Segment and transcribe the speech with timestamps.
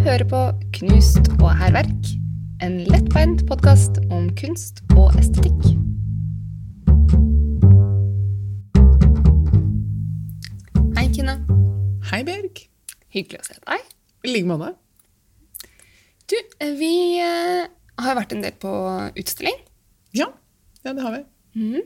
[0.00, 0.38] hører på
[0.72, 2.06] Knust og hærverk,
[2.64, 5.58] en lettbeint podkast om kunst og estetikk.
[10.96, 11.34] Hei, Kine.
[12.08, 12.62] Hei, Bjørg.
[13.12, 13.90] Hyggelig å se deg.
[14.24, 14.70] I like måte.
[16.32, 16.38] Du,
[16.80, 17.68] vi eh,
[18.00, 18.72] har vært en del på
[19.20, 19.60] utstilling.
[20.16, 20.30] Ja.
[20.80, 21.84] ja, det har vi.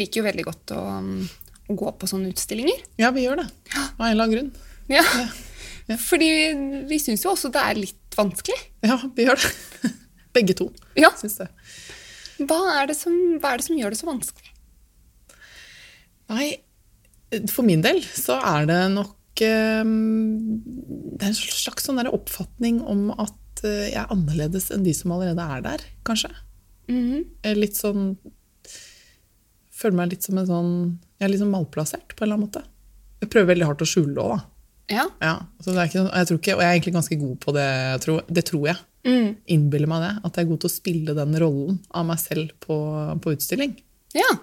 [0.00, 1.22] Liker jo veldig godt å, mm,
[1.70, 2.82] å gå på sånne utstillinger.
[2.98, 3.48] Ja, vi gjør det.
[3.78, 4.52] Av en eller annen grunn.
[4.90, 5.06] Ja.
[5.06, 5.30] Ja.
[5.88, 6.28] Fordi
[6.88, 8.58] vi syns jo også det er litt vanskelig.
[8.86, 9.90] Ja, vi gjør det.
[10.36, 11.10] Begge to, Ja.
[11.18, 11.50] syns jeg.
[12.48, 14.52] Hva er, det som, hva er det som gjør det så vanskelig?
[16.32, 16.46] Nei,
[17.52, 23.10] for min del så er det nok eh, Det er en slags sånn oppfatning om
[23.12, 26.32] at eh, jeg er annerledes enn de som allerede er der, kanskje.
[26.88, 27.54] Mm -hmm.
[27.56, 28.16] Litt sånn
[29.70, 30.72] Føler meg litt som en sånn
[31.18, 32.62] Jeg er litt sånn malplassert, på en eller annen måte.
[33.20, 34.51] Jeg prøver veldig hardt å skjule det òg, da.
[34.92, 35.06] Ja.
[35.24, 37.54] Ja, så det er ikke, jeg tror ikke, og jeg er egentlig ganske god på
[37.56, 38.82] det, jeg tror, det tror jeg.
[39.08, 39.30] Mm.
[39.56, 40.10] Innbiller meg det.
[40.22, 42.76] At jeg er god til å spille den rollen av meg selv på,
[43.24, 43.74] på utstilling.
[44.18, 44.34] ja.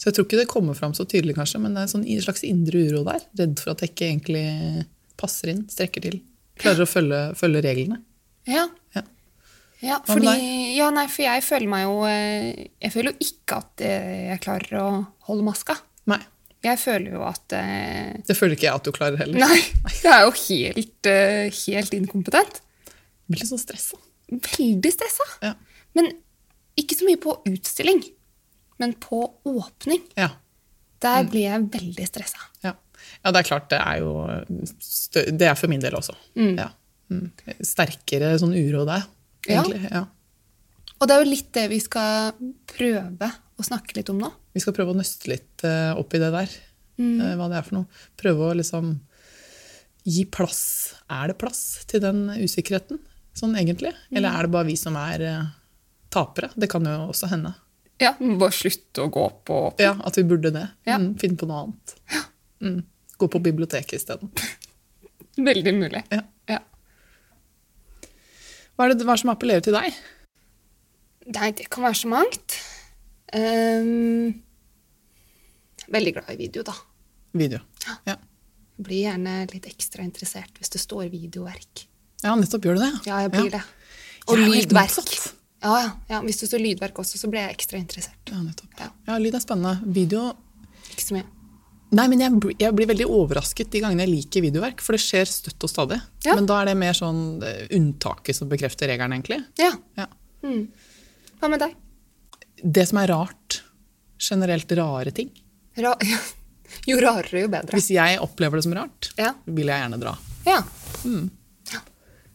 [0.00, 2.06] Så jeg tror ikke det kommer fram så tydelig, kanskje, men det er en sånn
[2.24, 3.24] slags indre uro der.
[3.36, 4.44] Redd for at jeg ikke egentlig
[5.20, 6.22] passer inn, strekker til.
[6.60, 7.98] Klarer å følge, følge reglene.
[8.48, 8.64] Ja.
[8.96, 9.02] Ja.
[9.84, 10.32] Ja, fordi,
[10.76, 14.42] ja, nei, for jeg føler meg jo eh, Jeg føler jo ikke at eh, jeg
[14.44, 14.88] klarer å
[15.28, 15.76] holde maska.
[16.64, 19.40] Jeg føler jo at eh, det føler ikke jeg at du klarer heller.
[19.40, 19.60] Nei,
[20.04, 22.60] jeg er jo helt, eh, helt inkompetent.
[22.90, 23.96] Jeg blir litt sånn stressa.
[24.30, 25.26] Veldig stressa.
[25.46, 25.54] Ja.
[25.96, 26.10] Men
[26.80, 28.02] ikke så mye på utstilling,
[28.82, 30.04] men på åpning.
[30.20, 30.34] Ja.
[31.00, 32.42] Der blir jeg veldig stressa.
[32.66, 32.74] Ja.
[33.24, 34.10] ja, det er klart, det er jo
[35.40, 36.12] Det er for min del også.
[36.36, 36.68] Ja.
[37.10, 37.30] Mm.
[37.64, 39.06] Sterkere sånn uro der,
[39.48, 39.62] Ja.
[39.62, 39.88] egentlig.
[39.88, 40.04] Ja.
[41.00, 42.34] Og det er jo litt det vi skal
[42.68, 43.30] prøve
[43.60, 44.30] å snakke litt om nå.
[44.56, 46.58] Vi skal prøve å nøste litt eh, opp i det der.
[47.00, 47.38] Mm.
[47.38, 48.00] hva det er for noe.
[48.20, 48.90] Prøve å liksom
[50.04, 50.60] gi plass.
[51.08, 53.00] Er det plass til den usikkerheten,
[53.36, 53.94] sånn egentlig?
[54.12, 55.50] Eller er det bare vi som er eh,
[56.12, 56.50] tapere?
[56.56, 57.54] Det kan jo også hende.
[58.00, 60.64] Ja, Bare slutte å gå på Ja, At vi burde det.
[60.88, 60.96] Ja.
[60.96, 61.96] Mm, finne på noe annet.
[62.64, 62.78] Mm.
[63.20, 64.32] Gå på biblioteket isteden.
[65.50, 66.00] Veldig mulig.
[66.12, 66.22] Ja.
[66.48, 66.62] Ja.
[68.76, 69.96] Hva er det hva som appellerer til deg?
[71.30, 72.56] Nei, det kan være så mangt.
[73.32, 74.42] Ehm,
[75.90, 76.74] veldig glad i video, da.
[77.32, 77.60] Video.
[77.86, 78.16] Ja, ja.
[78.80, 81.82] blir gjerne litt ekstra interessert hvis det står videoverk.
[82.22, 82.64] ja nettopp.
[82.64, 82.92] Gjør du det?
[83.06, 83.58] Ja, jeg blir Ja.
[83.58, 83.62] det.
[84.26, 85.32] Og er lydverk.
[85.62, 88.16] Ja, ja, ja, Hvis det står lydverk også, så blir jeg ekstra interessert.
[88.32, 88.72] Ja, nettopp.
[89.06, 89.18] Ja.
[89.18, 89.82] Lyd er spennende.
[89.92, 90.34] Video
[90.90, 91.24] Ikke så mye.
[91.92, 95.00] Nei, men jeg, blir- jeg blir veldig overrasket de gangene jeg liker videoverk, for det
[95.00, 96.00] skjer støtt og stadig.
[96.24, 96.34] Ja.
[96.36, 99.44] Men da er det mer sånn eh, unntaket som bekrefter regelen, egentlig.
[99.58, 99.72] Ja.
[99.98, 100.06] Ja.
[100.42, 101.74] Hva med deg?
[102.62, 103.60] Det som er rart,
[104.20, 105.30] generelt rare ting.
[105.80, 105.94] Ra
[106.90, 107.76] jo rarere, jo bedre.
[107.78, 109.32] Hvis jeg opplever det som rart, Ja.
[109.46, 110.16] vil jeg gjerne dra.
[110.46, 110.60] ja.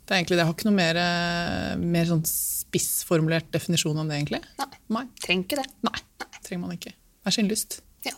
[0.05, 0.41] Det er egentlig det.
[0.43, 4.41] Jeg har ikke noe mer, eh, mer sånn spissformulert definisjon om det, egentlig.
[4.59, 4.67] Nei.
[4.93, 5.01] Nei.
[5.23, 5.65] Trenger ikke det.
[5.87, 6.01] Nei,
[6.45, 6.91] trenger man ikke.
[7.25, 7.79] Er sin lyst.
[8.05, 8.13] Ja.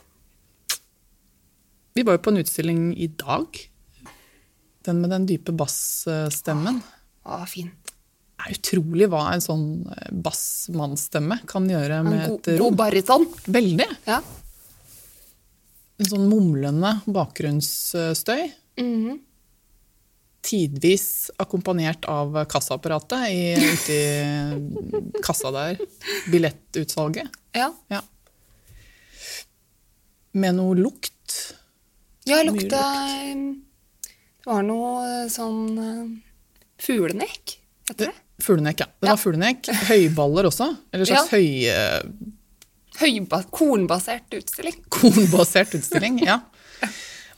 [1.95, 3.62] Vi var jo på en utstilling i dag.
[4.84, 6.81] Den med den dype bassstemmen.
[7.25, 7.72] Å, fin.
[8.47, 12.75] Er utrolig hva en sånn eh, bassmannsstemme kan gjøre En med god, et god rom.
[12.79, 13.25] baryton.
[13.51, 13.87] Veldig.
[14.07, 14.21] Ja.
[15.99, 18.43] En sånn mumlende bakgrunnsstøy.
[18.79, 19.17] Mhm.
[20.47, 21.07] Tidvis
[21.41, 25.81] akkompagnert av kassaapparatet i, ute i kassa der.
[26.31, 27.27] Billettutsalget.
[27.57, 27.73] ja.
[27.91, 27.99] Ja.
[30.37, 31.33] Med noe lukt.
[32.29, 36.19] Ja, lukta Det var noe sånn fuglenekk,
[36.85, 37.53] fuglenek,
[37.89, 38.15] heter det.
[38.43, 38.85] Fuglenek, ja.
[39.01, 39.15] Det Ja.
[39.15, 39.65] var fuglenek.
[39.89, 40.67] Høyballer også.
[40.93, 41.37] Eller slags Ja.
[41.37, 41.65] høy...
[41.67, 42.03] eh,
[42.97, 44.77] Høyba kornbasert utstilling.
[44.89, 46.19] kornbasert utstilling.
[46.25, 46.39] ja.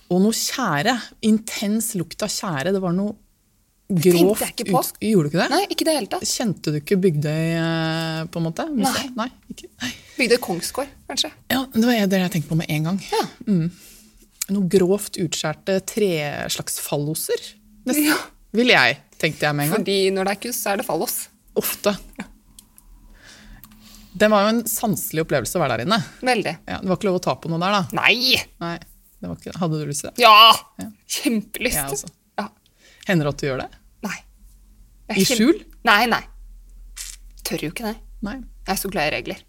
[0.10, 0.94] Og noe tjære.
[1.28, 2.72] Intens lukt av tjære.
[2.74, 3.14] Det var noe
[3.90, 4.80] tenkte grovt jeg ikke på.
[4.84, 5.50] ut- Gjorde du ikke det?
[5.50, 6.22] Nei, ikke det hele tatt.
[6.30, 8.66] Kjente du ikke Bygdøy, eh, på en måte?
[8.76, 9.10] Nei.
[9.18, 9.30] Nei.
[9.52, 9.68] ikke?
[9.82, 9.92] Nei.
[10.18, 11.32] Bygdøy Kongsgård, kanskje.
[11.52, 13.00] Ja, det var det jeg tenkte på med en gang.
[13.12, 13.24] Ja.
[14.50, 16.12] Noe grovt utskjærte tre
[16.50, 17.38] slags falloser.
[17.86, 18.06] Nesten.
[18.10, 18.18] Ja.
[18.54, 19.82] Ville jeg, tenkte jeg med en gang.
[19.82, 21.16] Fordi når det er kunst, så er det fallos.
[21.60, 21.96] Ofte.
[24.20, 26.00] Det var jo en sanselig opplevelse å være der inne.
[26.26, 26.54] Veldig.
[26.68, 28.00] Ja, det var ikke lov å ta på noe der, da.
[28.00, 28.40] Nei!
[28.64, 28.76] Nei,
[29.20, 30.24] det var ikke, Hadde du lyst til det?
[30.24, 30.56] Ja!
[30.82, 30.88] Ja.
[31.20, 31.78] Kjempelyst.
[31.78, 32.10] Jeg også.
[32.42, 32.48] Ja.
[33.08, 33.70] Hender det at du gjør det?
[34.08, 34.18] Nei.
[35.20, 35.62] I skjul?
[35.88, 36.24] Nei, nei.
[37.48, 37.96] Tør jo ikke det.
[38.26, 38.36] Nei.
[38.66, 39.46] Jeg er så glad i regler.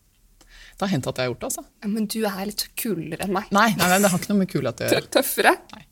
[0.81, 1.65] Det har hendt at jeg har gjort det, altså.
[1.83, 3.51] Ja, men du er litt kulere enn meg.
[3.53, 5.11] Nei, nei, nei det har ikke noe med kulhet å gjøre.
[5.19, 5.57] Tøffere.
[5.75, 5.83] Nei.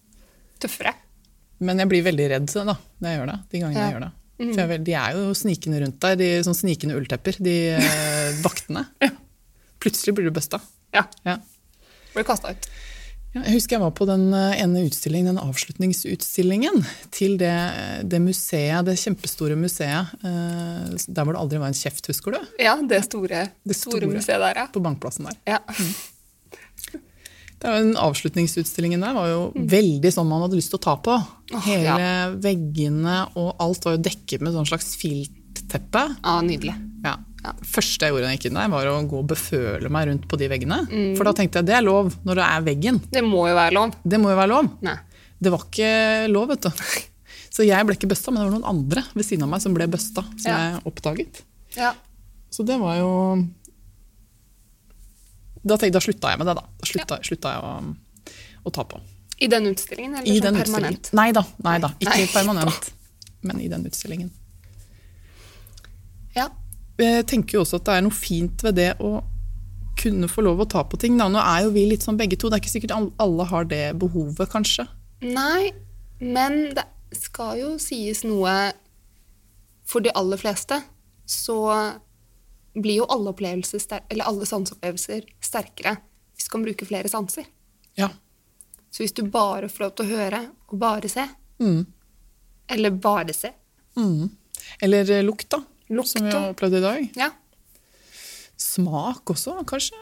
[0.64, 0.94] Tøffere.
[1.60, 3.38] Men jeg blir veldig redd da, når jeg gjør det.
[3.50, 3.86] De gangene Ja.
[3.88, 4.12] jeg gjør det.
[4.38, 8.84] For jeg, de er jo snikende rundt der, de sånn snikende ulltepper, de eh, vaktene.
[9.82, 10.60] Plutselig blir du busta.
[10.94, 11.02] Ja.
[11.26, 11.38] Ja.
[12.14, 12.68] Blir kasta ut.
[13.34, 16.78] Ja, Jeg husker jeg var på den eh, ene utstillingen, den avslutningsutstillingen
[17.12, 17.50] til det,
[18.08, 22.40] det museet, det kjempestore museet eh, der hvor det aldri var en kjeft, husker du?
[22.62, 24.14] Ja, det store, Det store, store.
[24.14, 24.66] museet der, ja.
[24.72, 25.36] På Bankplassen der.
[25.50, 25.60] ja.
[25.68, 25.84] Var
[27.62, 31.16] Den avslutningsutstillingen der var jo veldig sånn man hadde lyst til å ta på.
[31.64, 32.10] Hele
[32.44, 36.04] veggene og alt var jo dekket med sånn slags filtteppe.
[36.22, 36.76] Ja, nydelig.
[37.04, 37.16] Ja.
[37.38, 37.52] Ja.
[37.62, 40.24] første jeg gjorde da jeg gikk inn der, var å gå og beføle meg rundt
[40.30, 40.80] på de veggene.
[41.16, 42.98] For da tenkte jeg det er lov når det er veggen.
[43.14, 43.92] Det må jo være lov.
[44.02, 44.70] Det må jo være lov.
[44.82, 44.96] Nei.
[45.38, 45.92] Det var ikke
[46.34, 46.88] lov, vet du.
[47.54, 49.74] Så jeg ble ikke busta, men det var noen andre ved siden av meg som
[49.74, 50.58] ble busta, som Ja.
[50.74, 51.40] jeg oppdaget.
[51.78, 51.92] Ja.
[52.50, 53.08] Så det var jo
[55.68, 56.66] Da, da slutta jeg med det, da.
[56.80, 58.34] Da slutta, slutta jeg å,
[58.68, 59.00] å ta på.
[59.38, 61.10] I den utstillingen, eller I sånn den permanent?
[61.14, 61.92] Nei da, nei da.
[62.02, 62.28] Ikke Nei.
[62.32, 62.92] permanent.
[63.46, 64.32] Men i den utstillingen.
[66.34, 66.48] Ja.
[66.98, 69.20] Jeg tenker jo også at det er noe fint ved det å
[69.98, 71.16] kunne få lov å ta på ting.
[71.18, 71.28] Da.
[71.30, 72.50] Nå er jo vi litt sånn begge to.
[72.50, 74.86] Det er ikke sikkert alle har det behovet, kanskje.
[75.22, 75.70] Nei,
[76.22, 76.86] men det
[77.16, 78.52] skal jo sies noe
[79.88, 80.76] For de aller fleste
[81.24, 81.56] så
[82.82, 83.32] blir jo alle
[84.26, 85.96] alle sanseopplevelser sterkere
[86.34, 87.46] hvis du kan bruke flere sanser.
[87.98, 88.08] Ja.
[88.90, 91.24] Så hvis du bare får lov til å høre og bare se,
[91.58, 91.86] Mm.
[92.70, 93.50] eller bare se
[93.96, 94.28] Mm.
[94.80, 95.58] Eller eh, lukt, da.
[95.90, 97.08] Lukt som vi har opplevd i dag.
[97.16, 97.30] Ja.
[98.58, 99.96] Smak også, kanskje?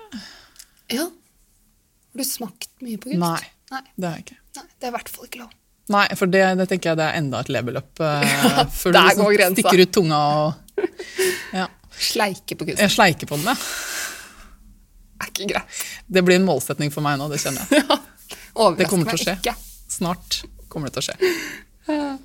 [0.92, 1.06] ja.
[2.16, 3.20] Har du smakt mye på kunst?
[3.20, 3.40] Nei.
[3.70, 3.80] Nei.
[3.96, 4.36] Det har jeg ikke.
[4.56, 5.50] Nei, det er i hvert fall ikke lov.
[5.92, 8.00] Nei, for det, det tenker jeg det er enda et level up.
[8.00, 10.80] eh, før du liksom stikker ut tunga og
[11.60, 11.66] ja.
[11.98, 12.82] Sleike på kunsten.
[12.84, 13.56] Jeg sleiker på den, ja.
[15.22, 15.82] er ikke greit.
[16.06, 17.84] Det blir en målsetning for meg nå, det kjenner jeg.
[17.90, 18.70] ja.
[18.76, 19.36] Det kommer til å skje.
[19.40, 19.54] ikke.
[19.92, 20.40] Snart
[20.72, 22.16] kommer det til å skje.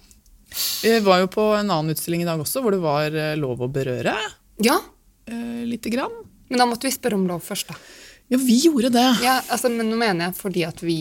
[0.84, 3.62] Vi var jo på en annen utstilling i dag også, hvor det var eh, lov
[3.64, 4.16] å berøre
[4.64, 4.78] Ja,
[5.30, 6.12] eh, lite grann.
[6.50, 7.78] men da måtte vi spørre om lov først, da.
[8.32, 9.06] Ja, vi gjorde det.
[9.24, 10.98] Ja, altså, men nå mener jeg fordi at vi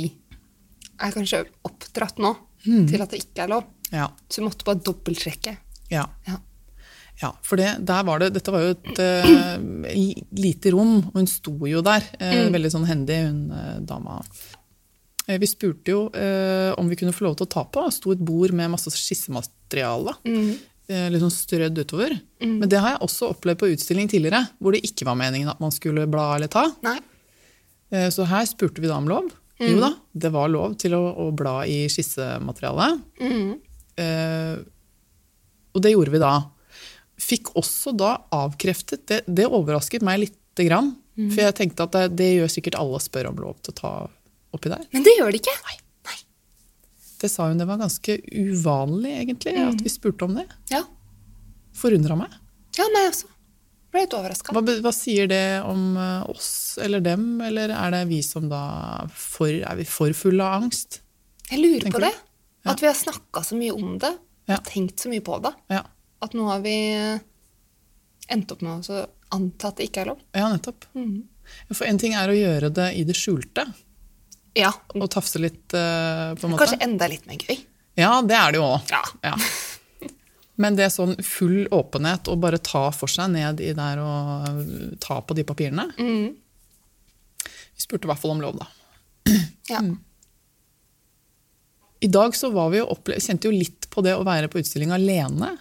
[1.01, 2.35] er kanskje oppdratt nå
[2.67, 2.87] mm.
[2.91, 3.67] til at det ikke er lov.
[3.91, 4.07] Ja.
[4.29, 5.57] Så vi måtte bare dobbeltsjekke.
[5.95, 6.07] ja.
[6.27, 6.39] Ja.
[7.21, 9.61] Ja, for det, der var det, dette var jo et uh,
[10.41, 12.07] lite rom, og hun sto jo der.
[12.19, 14.23] eh, Veldig sånn hendig, hun uh, dama.
[15.31, 15.99] Vi spurte jo
[16.81, 17.85] om vi kunne få lov til å ta på.
[17.95, 20.17] Sto et bord med masse skissemateriale.
[20.27, 20.57] Mm.
[21.13, 22.17] litt sånn strødd utover.
[22.43, 25.61] Men det har jeg også opplevd på utstilling tidligere, hvor det ikke var meningen at
[25.63, 26.65] man skulle bla eller ta.
[26.83, 26.97] Nei.
[28.11, 29.29] Så her spurte vi da om lov.
[29.61, 32.99] Jo da, det var lov til å, å bla i skissematerialet.
[34.01, 34.57] Eh,
[35.77, 36.33] og det gjorde vi da.
[37.21, 40.95] Fikk også da avkreftet Det, det overrasket meg lite grann.
[41.21, 43.91] For jeg tenkte at det, det gjør sikkert alle spør om lov til å ta
[44.57, 44.87] oppi der.
[44.95, 45.53] Men det gjør det ikke.
[45.69, 45.77] Nei.
[47.21, 50.47] Det sa hun det var ganske uvanlig, egentlig, at vi spurte om det.
[50.73, 50.81] Ja.
[51.77, 52.33] Forundra meg.
[52.79, 53.29] ja, meg også.
[53.91, 54.55] Ble litt overraska.
[54.55, 58.63] Hva, hva sier det om eh, oss eller dem, eller er det vi som da
[59.11, 61.01] for, Er vi for fulle av angst?
[61.51, 62.13] Jeg lurer på det.
[62.15, 62.71] det.
[62.71, 64.13] At vi har snakka så mye om det,
[64.49, 64.57] Ja.
[64.61, 65.83] og tenkt så mye på det, Ja,
[66.23, 66.75] at nå har vi
[68.31, 69.01] endt opp med å
[69.35, 70.21] anta at det ikke er lov.
[70.37, 70.85] ja nettopp.
[71.75, 73.65] For en ting er å gjøre det i det skjulte,
[74.59, 74.73] Ja.
[74.95, 76.67] og tafse litt, eh, på en måte.
[76.67, 77.59] Kanskje enda litt mer gøy.
[77.97, 78.91] Ja, det er det jo òg.
[78.91, 79.03] Ja.
[79.25, 79.35] Ja.
[80.61, 84.99] Men det er sånn full åpenhet å bare ta for seg ned i der og
[85.01, 86.37] ta på de papirene Mm.
[87.81, 88.67] Vi spurte i hvert fall om lov, da.
[89.71, 89.81] Ja.
[92.03, 94.61] I dag så var vi jo opple kjente jo litt på det å være på
[94.61, 95.59] utstilling alene.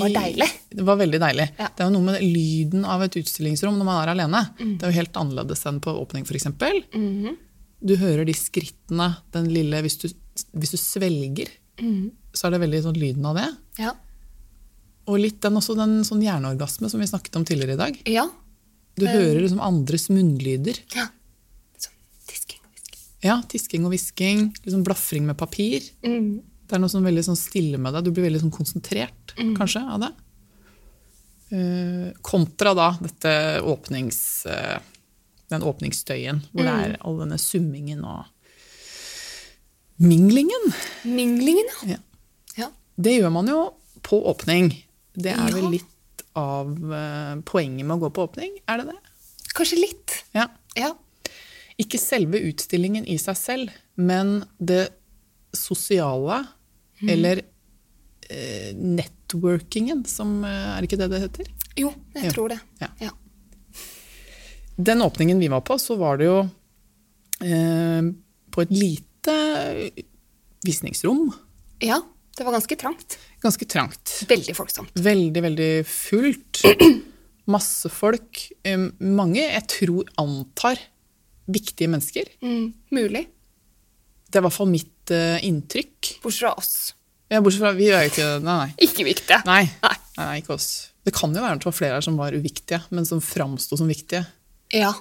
[0.00, 0.48] Var deilig.
[0.72, 1.48] Det var veldig deilig.
[1.58, 1.68] Ja.
[1.68, 4.40] Det er jo noe med lyden av et utstillingsrom når man er alene.
[4.58, 4.78] Mm.
[4.78, 6.46] Det er jo helt annerledes enn på åpning, f.eks.
[6.94, 7.36] Mhm.
[7.84, 10.08] Du hører de skrittene, den lille Hvis du,
[10.56, 11.48] hvis du svelger,
[11.80, 12.10] Mhm.
[12.32, 13.48] så er det veldig sånn lyden av det.
[13.78, 13.92] Ja.
[15.08, 17.98] Og litt den, også den sånn hjerneorgasme som vi snakket om tidligere i dag.
[18.06, 18.28] ja.
[18.94, 20.78] Du hører liksom andres munnlyder.
[20.94, 21.06] ja.
[21.80, 21.92] Sånn
[22.28, 23.00] tisking og hvisking.
[23.24, 25.80] Ja, Tisking og hvisking, liksom blafring med papir.
[26.04, 26.42] Mm.
[26.72, 28.00] Det er noe sånn veldig sånn stille med det.
[28.06, 30.08] Du blir veldig sånn konsentrert kanskje av det.
[31.52, 34.78] Eh, kontra da dette åpnings, eh,
[35.52, 38.24] den åpningsstøyen, hvor det er all denne summingen og
[40.00, 40.72] minglingen.
[41.04, 41.98] Minglingen, ja.
[42.56, 42.70] Ja.
[42.96, 43.60] Det gjør man jo
[44.02, 44.72] på åpning.
[45.12, 45.54] Det er Ja.
[45.54, 48.96] vel litt av eh, poenget med å gå på åpning, er det det?
[49.52, 50.24] Kanskje litt.
[50.32, 50.48] Ja.
[50.74, 50.94] Ja.
[51.78, 54.88] Ikke selve utstillingen i seg selv, men det
[55.52, 56.46] sosiale,
[57.08, 57.42] eller
[58.30, 61.50] eh, networkingen, som eh, Er ikke det det heter?
[61.78, 62.32] Jo, jeg Ja.
[62.32, 62.60] tror det.
[62.80, 62.88] Ja.
[63.00, 63.10] Ja.
[64.76, 66.38] Den åpningen vi var på, så var det jo
[67.44, 68.02] eh,
[68.52, 69.36] på et lite
[70.66, 71.30] visningsrom.
[71.80, 72.00] ja.
[72.32, 73.18] Det var ganske trangt.
[73.42, 74.10] Ganske trangt.
[74.26, 74.94] Veldig folksomt.
[74.96, 76.62] Veldig, veldig fullt.
[77.52, 78.40] Masse folk.
[79.04, 80.80] Mange, jeg tror, antar
[81.52, 82.30] viktige mennesker.
[82.40, 82.70] Mm.
[82.96, 83.26] Mulig.
[84.30, 86.18] Det er i hvert fall mitt eh, inntrykk.
[86.22, 86.94] Bortsett fra oss.
[87.32, 88.72] Ja, bortsett fra Vi er jo ikke Nei, nei.
[88.86, 89.40] Ikke viktige.
[89.48, 89.96] Nei, Nei.
[90.18, 90.90] nei, nei ikke oss.
[91.04, 93.76] Det kan jo være at det var flere her som var uviktige, men som framsto
[93.80, 94.26] som viktige.
[94.72, 94.92] Ja.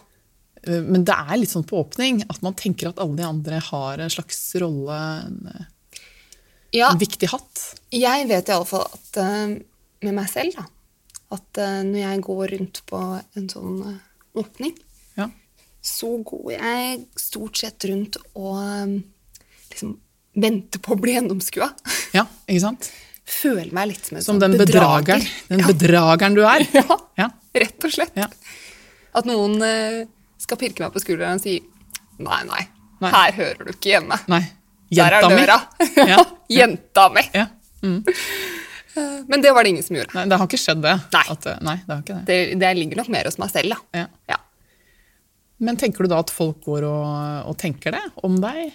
[0.63, 3.59] Eh, Men det er litt sånn på åpning at man tenker at alle de andre
[3.59, 5.99] har en slags rolle, en, eh,
[6.79, 6.89] ja.
[6.91, 7.65] en viktig hatt.
[7.93, 9.57] Jeg vet iallfall at eh,
[10.01, 10.65] med meg selv, da,
[11.31, 12.99] at når jeg går rundt på
[13.37, 13.99] en sånn
[14.35, 14.73] åpning,
[15.15, 15.29] Ja.
[15.81, 18.97] så går jeg stort sett rundt og
[19.73, 19.95] liksom
[20.41, 21.71] vente på å bli gjennomskua.
[22.15, 22.91] ja, ikke sant?
[23.31, 26.65] Føler meg litt som en Som sånn den bedrageren, den bedrageren du er.
[26.79, 27.27] Ja, Ja.
[27.55, 28.15] rett og slett.
[28.17, 28.27] Ja.
[29.15, 30.01] At noen eh,
[30.41, 31.57] skal pirke meg på skulderen og si
[32.21, 32.63] nei, nei,
[33.03, 33.11] Nei.
[33.11, 34.17] her hører du ikke hjemme.
[34.31, 34.41] Nei.
[34.91, 35.59] Der er Jenta døra.
[36.11, 36.23] Ja.
[36.59, 37.23] Jenta mi.
[37.35, 37.47] Ja.
[37.81, 38.01] Mm.
[39.31, 40.11] Men det var det ingen som gjorde.
[40.17, 40.95] Nei, det har ikke skjedd, det.
[41.15, 41.23] Nei.
[41.31, 42.23] At, eh, nei, det har ikke det.
[42.27, 44.01] Det, det ligger nok mer hos meg selv, da.
[44.01, 44.07] Ja.
[44.33, 44.39] Ja.
[45.61, 47.05] Men tenker du da at folk går og,
[47.51, 48.73] og tenker det om deg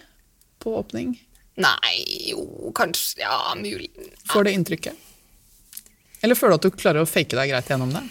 [0.66, 1.14] på åpning?
[1.62, 1.94] Nei,
[2.34, 2.42] jo,
[2.76, 3.88] kanskje Ja, mulig.
[4.28, 4.98] Får det inntrykket?
[6.24, 8.02] Eller føler du at du klarer å fake deg greit gjennom det?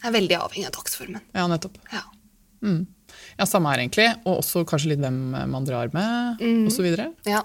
[0.00, 1.22] Jeg er veldig avhengig av dagsformen.
[1.36, 1.76] Ja, nettopp.
[1.92, 2.02] Ja.
[3.38, 4.06] Ja, Samme her, egentlig.
[4.24, 5.18] Og også kanskje litt hvem
[5.52, 6.88] man drar med, og osv.
[7.28, 7.42] Ja.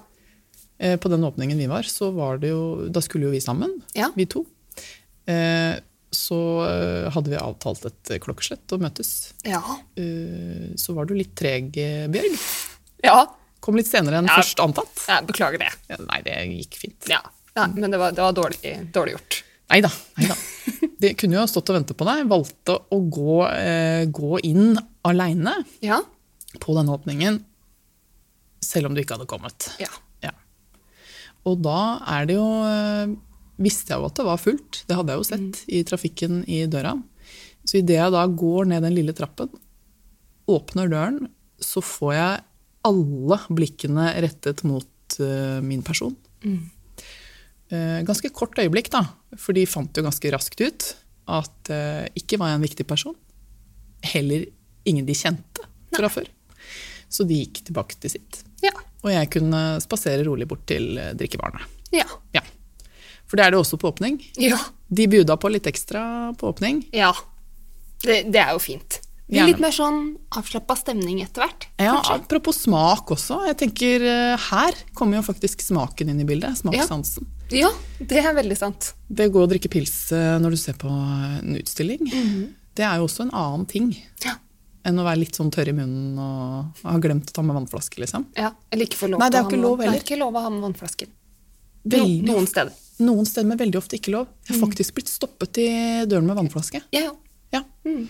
[0.79, 3.81] Eh, På den åpningen vi var, så var det jo Da skulle jo vi sammen,
[3.95, 4.09] Ja.
[4.15, 4.45] vi to.
[5.27, 5.75] Eh,
[6.11, 9.33] Så eh, hadde vi avtalt et klokkeslett og møtes.
[9.45, 9.61] Ja.
[9.95, 12.39] Eh, Så var du litt treg, eh, Bjørg.
[13.03, 13.25] ja.
[13.59, 14.37] Kom litt senere enn Ja.
[14.39, 15.05] først antatt.
[15.07, 15.71] Ja, beklager det.
[15.89, 17.09] Ja, nei, det gikk fint.
[17.11, 17.19] Ja.
[17.75, 19.41] Men det var, det var dårlig, dårlig gjort.
[19.69, 19.89] Nei da.
[20.99, 22.23] De kunne jo ha stått og ventet på deg.
[22.31, 25.99] Valgte å gå, eh, gå inn aleine Ja.
[26.59, 27.41] på denne åpningen,
[28.63, 29.69] selv om du ikke hadde kommet.
[29.79, 29.91] Ja.
[30.23, 30.31] Ja.
[31.45, 33.15] Og da er det jo eh,
[33.59, 36.61] Visste jeg jo at det var fullt, det hadde jeg jo sett i trafikken i
[36.71, 36.93] døra.
[37.67, 39.49] Så idet jeg da går ned den lille trappen,
[40.47, 41.25] åpner døren,
[41.59, 42.39] så får jeg
[42.89, 46.15] alle blikkene rettet mot eh, min person.
[47.69, 49.03] Eh, ganske kort øyeblikk, da,
[49.37, 50.89] for de fant jo ganske raskt ut
[51.29, 53.17] at eh, ikke var jeg en viktig person.
[54.13, 54.47] Heller
[54.89, 55.65] ingen de kjente
[55.95, 56.29] fra før.
[57.09, 58.43] Så de gikk tilbake til sitt.
[58.65, 58.73] Ja.
[59.03, 61.61] Og jeg kunne spasere rolig bort til drikkebarene.
[61.95, 62.05] Ja.
[62.35, 62.43] Ja.
[63.29, 64.17] For det er det også på åpning.
[64.41, 64.57] Ja.
[64.89, 66.85] De buda på litt ekstra på åpning.
[66.95, 67.13] ja.
[67.99, 69.01] Det, det er jo fint.
[69.29, 69.97] Det blir litt mer sånn
[70.39, 71.67] avslappa stemning etter hvert.
[71.77, 71.99] Ja.
[72.15, 73.43] Apropos smak også.
[73.45, 76.57] Jeg tenker eh, Her kommer jo faktisk smaken inn i bildet.
[76.63, 77.27] Smakssansen.
[77.53, 77.69] Ja,
[78.01, 78.93] det er veldig sant.
[79.07, 82.09] Det å gå og drikke pils eh, når du ser på en utstilling,
[82.73, 83.91] det er jo også en annen ting
[84.25, 84.33] Ja.
[84.89, 88.01] enn å være litt sånn tørr i munnen og ha glemt å ta med vannflaske,
[88.01, 88.25] liksom.
[88.37, 88.49] ja.
[88.73, 90.45] Eller ikke få lov Nei, det er å ikke lov Det er ikke lov å
[90.45, 91.13] ha med vannflasken.
[91.85, 92.73] Veldig, noen steder.
[93.05, 94.27] Noen steder, men veldig ofte ikke lov.
[94.47, 95.69] Jeg har faktisk blitt stoppet i
[96.09, 96.81] døren med vannflaske.
[96.95, 97.13] Ja, ja.
[97.49, 97.63] Ja.
[97.85, 98.03] Mm.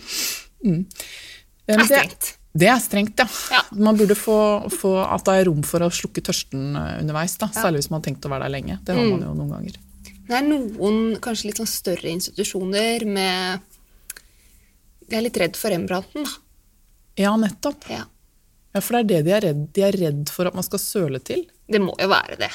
[0.64, 0.84] Eh,
[1.66, 2.36] Det er strengt.
[2.52, 3.26] Det er strengt, ja.
[3.54, 3.60] Ja.
[3.78, 4.36] Man burde få,
[4.74, 7.36] få at det er rom for å slukke tørsten eh, underveis.
[7.38, 7.46] Da.
[7.54, 8.78] Særlig hvis man har tenkt å være der lenge.
[8.84, 9.10] Det har Mm.
[9.10, 9.76] man jo noen ganger.
[10.30, 13.60] Det er noen kanskje litt sånn større institusjoner med
[15.10, 16.30] De er litt redd for Rembrandten, da.
[17.18, 17.88] Ja, nettopp.
[17.90, 18.04] Ja.
[18.74, 20.78] Ja, For det er det de er redd De er redd for at man skal
[20.78, 21.46] søle til.
[21.68, 22.50] Det må jo være det.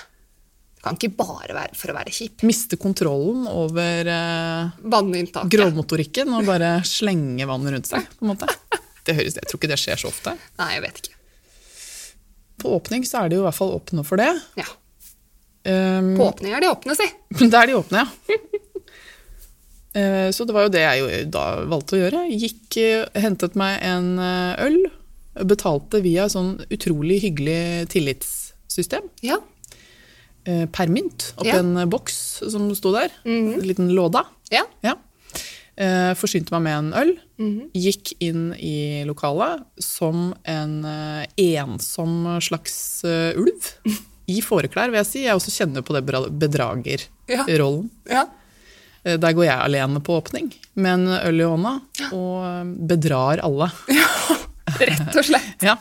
[0.85, 2.43] Kan ikke bare være for å være kjip.
[2.45, 8.05] Miste kontrollen over eh, grovmotorikken og bare slenge vann rundt seg.
[8.19, 8.49] på en måte.
[9.05, 10.35] Det høres, Jeg tror ikke det skjer så ofte.
[10.61, 11.15] Nei, jeg vet ikke.
[12.61, 14.29] På åpning så er de jo i hvert fall åpne for det.
[14.61, 14.67] Ja.
[15.65, 17.07] Um, På åpning er de åpne, si.
[17.51, 18.37] Da er de åpne, ja.
[19.95, 22.23] Eh, Så det var jo det jeg jo da valgte å gjøre.
[22.35, 24.79] Gikk, eh, hentet meg en eh, øl,
[25.47, 29.07] betalte via et sånn utrolig hyggelig tillitssystem.
[29.25, 29.39] Ja.
[30.45, 31.59] Eh, Per mynt, oppi Ja.
[31.59, 32.17] en boks
[32.51, 33.11] som sto der.
[33.25, 34.25] En liten låda.
[34.51, 34.63] Ja.
[34.83, 34.95] Ja.
[35.77, 37.13] Eh, Forsynte meg med en øl.
[37.37, 37.69] Mhm.
[37.75, 43.73] Gikk inn i lokalet som en eh, ensom slags eh, ulv.
[44.27, 45.23] I fåreklær, vil jeg si.
[45.27, 46.05] Jeg også kjenner på det
[46.39, 47.89] bedragerrollen.
[48.09, 48.25] ja.
[49.05, 51.75] Eh, Der går jeg alene på åpning med en øl i hånda
[52.11, 53.67] og eh, bedrar alle.
[54.79, 55.51] Rett og slett.
[55.69, 55.75] Ja.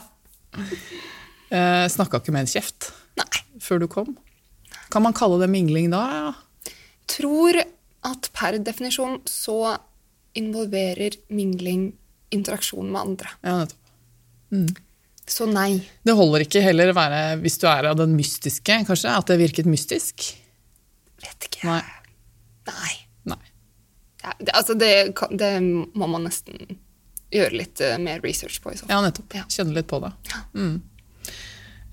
[1.49, 3.25] Eh, Snakka ikke med en kjeft Nei.
[3.61, 4.13] før du kom.
[4.93, 6.03] Kan man kalle det mingling da?
[6.13, 6.73] Ja.
[7.11, 7.57] Tror
[8.05, 9.77] at per definisjon så
[10.37, 11.93] involverer mingling
[12.35, 13.29] interaksjon med andre.
[13.45, 14.81] ja, nettopp.
[15.27, 15.79] Så nei.
[16.05, 19.39] Det holder ikke heller å være, hvis du er av den mystiske, kanskje, at det
[19.41, 20.21] virket mystisk.
[21.23, 21.63] Vet ikke.
[21.65, 21.81] Nei.
[22.69, 22.91] Nei.
[23.33, 23.39] Nei.
[24.21, 24.91] Er- det, altså det,
[25.33, 26.77] det må man nesten
[27.33, 28.93] gjøre litt eh, mer research på i så fall.
[28.93, 29.33] Ja, nettopp.
[29.39, 29.47] Ja.
[29.49, 30.11] Kjenne litt på det.
[30.29, 30.43] Ja.
[30.53, 30.77] Mm.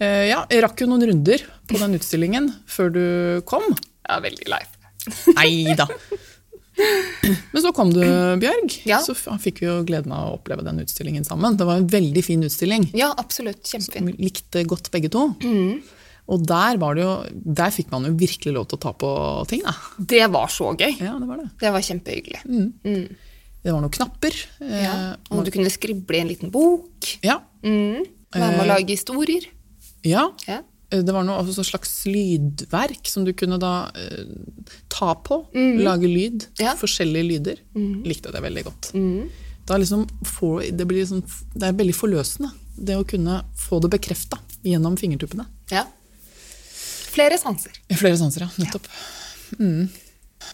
[0.03, 3.03] Eh, ja, jeg rakk jo noen runder på den utstillingen før du
[3.49, 3.65] kom.
[4.09, 4.63] Ja, veldig lei.
[5.37, 5.87] Nei da.
[7.53, 8.01] Men så kom du,
[8.41, 8.75] Bjørg.
[8.89, 8.99] Ja.
[9.05, 11.55] Så fikk vi jo gleden av å oppleve den utstillingen sammen.
[11.61, 12.89] Det var en veldig fin utstilling.
[12.99, 13.61] Ja, absolutt.
[13.69, 14.09] Kjempefin.
[14.11, 15.27] Vi likte godt begge to.
[16.33, 17.13] Og der, var det jo,
[17.61, 19.11] der fikk man jo virkelig lov til å ta på
[19.51, 19.63] ting.
[19.67, 19.75] Da.
[20.15, 20.97] Det var så gøy.
[21.03, 21.49] Ja, det var det.
[21.61, 22.43] Det var kjempehyggelig.
[23.63, 24.39] Det var noen knapper.
[24.65, 24.95] eh, Ja.
[25.31, 27.11] Og du kunne skrible i en liten bok.
[27.27, 27.41] Ja.
[27.63, 28.07] Mm.
[28.33, 28.71] Være med å Eh.
[28.73, 29.45] lage historier.
[30.03, 30.27] Ja.
[30.49, 30.61] Ja.
[30.91, 34.27] Eh, Det var noe altså, slags lydverk som du kunne da uh,
[34.93, 35.39] ta på.
[35.55, 36.47] Lage lyd.
[36.61, 36.75] Ja.
[36.79, 37.63] Forskjellige lyder.
[38.05, 38.93] Likte det veldig godt.
[39.67, 41.23] Da liksom får, det, blir liksom,
[41.55, 45.47] det er veldig forløsende, det å kunne få det bekrefta gjennom fingertuppene.
[45.73, 45.87] ja.
[47.13, 47.75] Flere sanser.
[47.93, 48.49] Flere sanser, ja.
[48.57, 48.87] Nettopp.
[49.61, 49.83] Mm.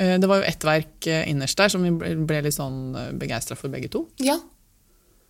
[0.00, 3.54] Eh, Det var jo ett verk innerst der som vi ble ble litt sånn begeistra
[3.54, 4.00] for begge to.
[4.18, 4.34] Ja.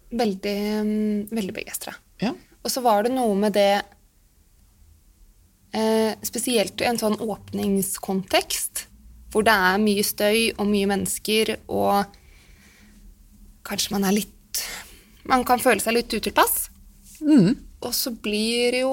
[0.09, 0.55] Veldig,
[0.87, 1.93] mm, veldig begeistra.
[2.25, 2.33] Ja.
[2.65, 3.83] Og så var det noe med det
[5.73, 8.87] eh, Spesielt i en sånn åpningskontekst,
[9.33, 12.09] hvor det er mye støy og mye mennesker, og
[13.69, 14.35] kanskje man er litt
[15.29, 16.71] Man kan føle seg litt utilpass.
[17.85, 18.93] Og så blir jo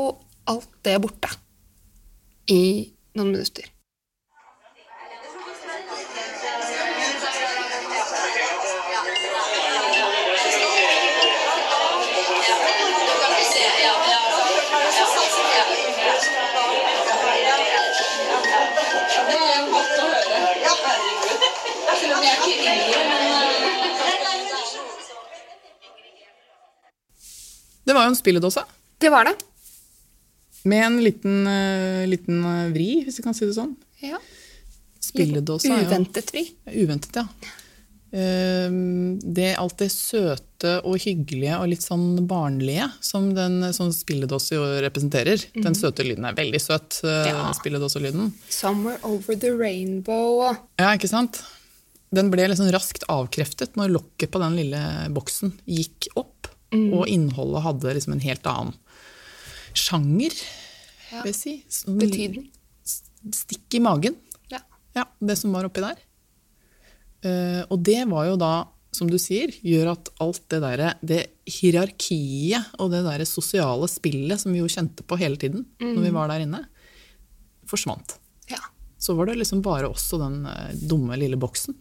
[0.52, 1.32] alt det borte
[2.52, 3.70] i noen minutter.
[28.26, 28.66] Spilledåse
[29.00, 29.36] Det var det.
[30.66, 33.76] med en liten, eh, liten eh, vri, hvis vi kan si det sånn.
[34.02, 34.18] Ja.
[35.06, 36.48] Spilledåse er jo Uventet vri.
[36.74, 37.28] Uventet, ja.
[38.16, 43.92] Ehm, Det er alt det søte og hyggelige og litt sånn barnlige som den sånn
[43.94, 45.42] spilledåse jo representerer.
[45.54, 47.52] Den søte lyden er veldig søt, eh, Ja.
[47.54, 48.32] spilledåselyden.
[48.50, 50.58] 'Somewhere over the rainbow'.
[50.80, 51.44] Ja, ikke sant?
[52.14, 57.62] Den ble liksom raskt avkreftet når lokket på den lille boksen gikk opp, og innholdet
[57.64, 58.74] hadde liksom en helt annen
[59.76, 60.34] sjanger,
[61.12, 61.22] Ja.
[61.24, 61.54] vil jeg si.
[61.70, 62.50] Sånn Betydning.
[63.32, 64.16] Stikk i magen.
[64.52, 64.60] Ja.
[64.96, 65.96] Ja, det som var oppi der.
[67.26, 71.22] Uh, og det var jo da, som du sier, gjør at alt det derre Det
[71.50, 76.12] hierarkiet og det derre sosiale spillet som vi jo kjente på hele tiden når vi
[76.16, 76.62] var der inne,
[77.68, 78.18] forsvant.
[78.52, 78.60] ja.
[78.98, 81.76] Så var det liksom bare oss og den uh, dumme lille boksen.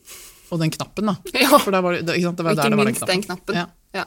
[0.53, 1.15] Og den knappen, da.
[1.45, 1.57] Ja.
[1.59, 3.55] For det, det- ikke sant, det var ikke det var den minst den knappen.
[3.95, 4.05] Ja.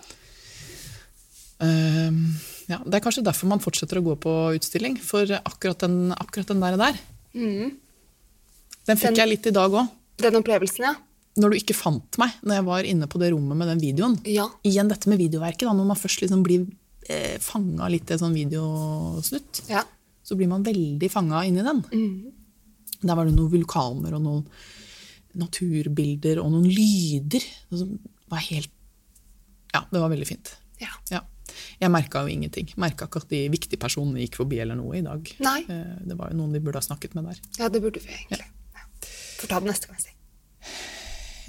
[1.59, 1.65] Ja.
[1.67, 2.35] Ehm,
[2.69, 4.97] ja, det er kanskje derfor man fortsetter å gå på utstilling.
[5.01, 6.99] For akkurat den, akkurat den der, der
[8.87, 9.89] den fikk Den- jeg litt i dag òg.
[10.17, 10.95] Den opplevelsen, ja.
[11.37, 14.15] Når du ikke fant meg når jeg var inne på det rommet med den videoen.
[14.25, 14.47] Ja.
[14.65, 15.67] Igjen dette med videoverket.
[15.67, 16.67] Da, når man først liksom blir
[17.09, 19.83] eh, fanga litt i en sånn videosnutt, Ja.
[20.25, 22.33] så blir man veldig fanga inni den.
[23.03, 24.45] Der var det noen vulkaner og noen
[25.35, 27.43] naturbilder og noen lyder.
[27.69, 28.69] Det var helt
[29.73, 30.55] Ja, det var veldig fint.
[30.81, 30.87] ja.
[31.11, 31.21] Ja.
[31.81, 32.69] Jeg merka jo ingenting.
[32.77, 35.31] Merka ikke at de viktige personene gikk forbi eller noe i dag.
[35.43, 35.59] Nei.
[35.69, 37.39] Eh, Det var jo noen vi burde ha snakket med der.
[37.59, 38.45] Ja, det burde vi egentlig.
[38.75, 38.85] Ja.
[39.41, 39.99] Får ta det neste gang.
[40.01, 40.13] si.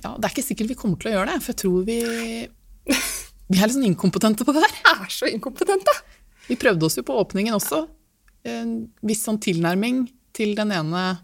[0.05, 1.99] Ja, Det er ikke sikkert vi kommer til å gjøre det, for jeg tror vi
[3.49, 4.75] Vi er litt sånn inkompetente på det her.
[4.93, 5.95] Er så inkompetente!
[6.49, 7.87] Vi prøvde oss jo på åpningen også.
[8.45, 11.19] En viss sånn tilnærming til den ene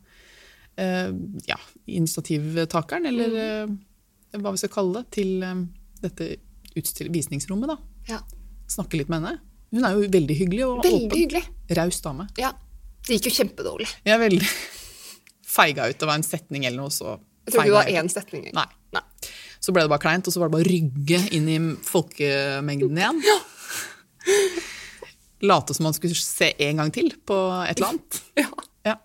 [0.81, 1.13] eh,
[1.47, 3.75] ja, initiativtakeren, eller eh,
[4.41, 5.45] hva vi skal kalle det, til
[6.03, 6.31] dette
[6.75, 7.69] visningsrommet.
[7.71, 7.77] da.
[8.09, 8.19] Ja.
[8.71, 9.39] Snakke litt med henne.
[9.75, 11.19] Hun er jo veldig hyggelig og Veldig åpen.
[11.19, 11.45] hyggelig.
[11.79, 12.29] Raus dame.
[12.39, 12.53] Ja.
[13.05, 13.89] Det gikk jo kjempedårlig.
[14.07, 14.49] Jeg er veldig
[15.57, 15.99] feiga ut.
[16.01, 18.47] Det var en setning eller noe, så Jeg tror ikke det var én setning.
[18.57, 18.69] Nei.
[18.97, 19.03] Nei.
[19.65, 23.01] Så ble det bare kleint, og så var det bare å rygge inn i folkemengden
[23.01, 23.21] igjen.
[23.25, 23.39] Ja.
[25.45, 27.37] Late som man skulle se en gang til på
[27.69, 28.21] et eller annet.
[28.41, 28.49] Ja.
[28.85, 28.97] Ja.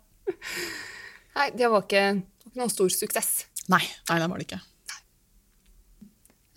[1.35, 2.03] Nei, det var ikke,
[2.47, 3.31] ikke noen stor suksess.
[3.71, 4.59] Nei, nei, det var det ikke.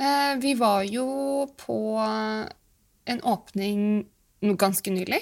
[0.03, 1.07] Eh, vi var jo
[1.59, 1.77] på
[3.07, 4.07] en åpning
[4.59, 5.21] ganske nylig,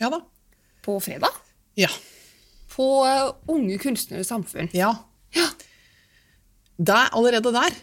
[0.00, 0.20] Ja da.
[0.82, 1.30] på fredag,
[1.76, 1.88] Ja.
[2.74, 4.68] på eh, Unge kunstneres samfunn.
[4.72, 4.94] ja.
[5.34, 5.48] Ja.
[6.78, 7.74] Der, allerede der?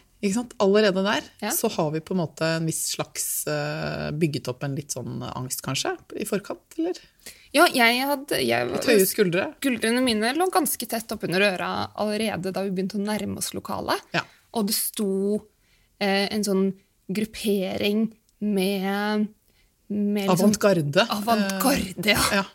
[0.60, 1.52] Allerede der Ja.
[1.52, 5.22] så har vi på en måte en viss slags eh, bygget opp en litt sånn
[5.24, 6.98] angst, kanskje, i forkant, eller?
[7.54, 9.46] Ja, jeg hadde jeg, Litt høye skuldre.
[9.62, 14.02] Skuldrene mine lå ganske tett oppunder øra allerede da vi begynte å nærme oss lokalet.
[14.14, 14.22] Ja.
[14.54, 15.40] Og det sto
[16.00, 16.74] eh, en sånn
[17.10, 19.28] gruppering med,
[19.90, 21.06] med liksom- Avantgarde.
[21.10, 22.24] Avantgarde, ja.
[22.40, 22.46] Ja,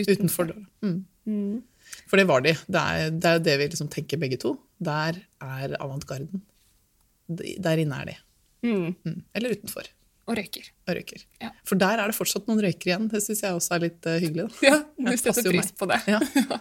[0.00, 0.66] utenfor døra.
[0.84, 1.62] Mm.
[2.10, 2.52] For det var de.
[2.66, 4.56] Det er det, er det vi liksom tenker begge to.
[4.82, 6.42] Der er avantgarden.
[7.28, 8.16] Der inne er de.
[8.64, 8.94] Mm.
[9.04, 9.20] Mm.
[9.34, 9.86] Eller utenfor
[10.26, 10.66] Og røyker.
[10.88, 11.24] og røyker.
[11.42, 11.50] Ja.
[11.68, 13.08] For der er det fortsatt noen røykere igjen.
[13.12, 14.46] Det syns jeg også er litt eh, hyggelig.
[14.48, 14.66] Da.
[14.66, 16.00] Ja, Ja, du setter pris på det.
[16.08, 16.20] Ja.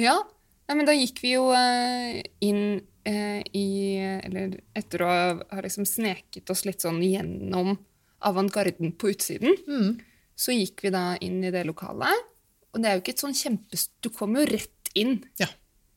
[0.00, 0.14] Ja,
[0.68, 0.74] ja.
[0.76, 3.66] men da gikk vi jo eh, inn eh, i
[4.24, 5.10] Eller etter å
[5.50, 7.76] ha liksom sneket oss litt sånn gjennom
[8.22, 10.00] avantgarden på utsiden, Mm.
[10.36, 12.14] så gikk vi da inn i det lokalet.
[12.74, 13.90] Og det er jo ikke et sånn kjempest...
[14.02, 15.48] Du kommer jo rett inn Ja.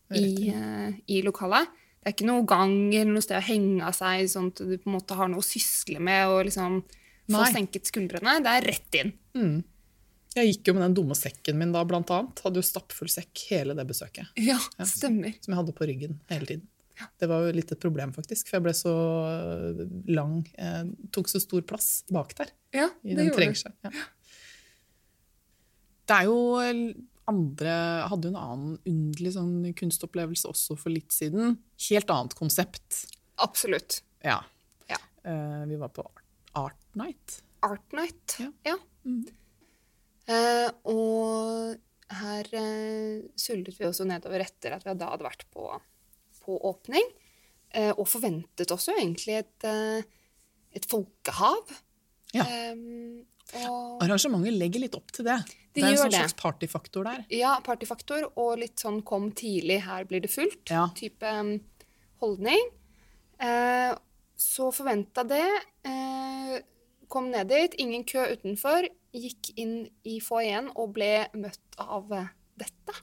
[0.10, 1.68] rett i, eh, i lokalet.
[2.04, 4.78] Det er ikke noe gang eller noe sted å henge av seg, sånn at du
[4.78, 6.82] på en måte har noe å sysle med og liksom
[7.32, 8.42] få senket skuldrene.
[8.44, 9.14] Det er rett inn.
[10.36, 12.40] Jeg gikk jo med den dumme sekken min da, blant annet.
[12.44, 14.28] Hadde jo stappfull sekk hele det besøket.
[14.36, 15.36] Ja, stemmer.
[15.44, 16.68] Som jeg hadde på ryggen hele tiden.
[17.20, 18.94] Det var jo litt et problem, faktisk, for jeg ble så
[20.14, 20.36] lang.
[20.62, 20.84] Eh,
[21.16, 22.54] tok så stor plass bak der.
[22.76, 23.40] Ja, det den gjorde du.
[23.42, 23.78] trengselen.
[23.88, 23.92] Ja.
[26.04, 26.38] Det er jo
[27.32, 27.74] andre
[28.12, 31.58] Hadde jo en annen underlig sånn kunstopplevelse også for litt siden.
[31.88, 33.06] Helt annet konsept.
[33.44, 34.02] Absolutt.
[34.26, 34.42] Ja.
[34.92, 35.00] Ja.
[35.24, 36.04] Eh, vi var på
[36.60, 37.40] Art Night.
[37.64, 38.36] Art Night.
[38.44, 38.52] Ja.
[38.68, 38.76] Ja.
[40.28, 41.80] Eh, og
[42.14, 45.72] her eh, sullet vi også nedover etter at vi da hadde vært på,
[46.44, 47.08] på åpning.
[47.74, 50.04] Eh, og forventet også egentlig et, eh,
[50.78, 51.74] et folkehav.
[52.34, 52.46] Ja.
[52.46, 53.24] Eh,
[53.70, 55.38] og Arrangementet legger litt opp til det.
[55.74, 57.24] Det er en sånn slags partyfaktor der.
[57.34, 60.70] Ja, partyfaktor og litt sånn kom tidlig, her blir det fullt.
[60.70, 60.88] Ja.
[60.98, 61.56] Type um,
[62.22, 62.70] holdning.
[63.42, 63.94] Eh,
[64.40, 65.46] så forventa det.
[65.90, 66.60] Eh,
[67.14, 68.90] kom ned dit, ingen kø utenfor.
[69.14, 69.76] Gikk inn
[70.10, 72.10] i foajeen og ble møtt av
[72.58, 73.02] dette.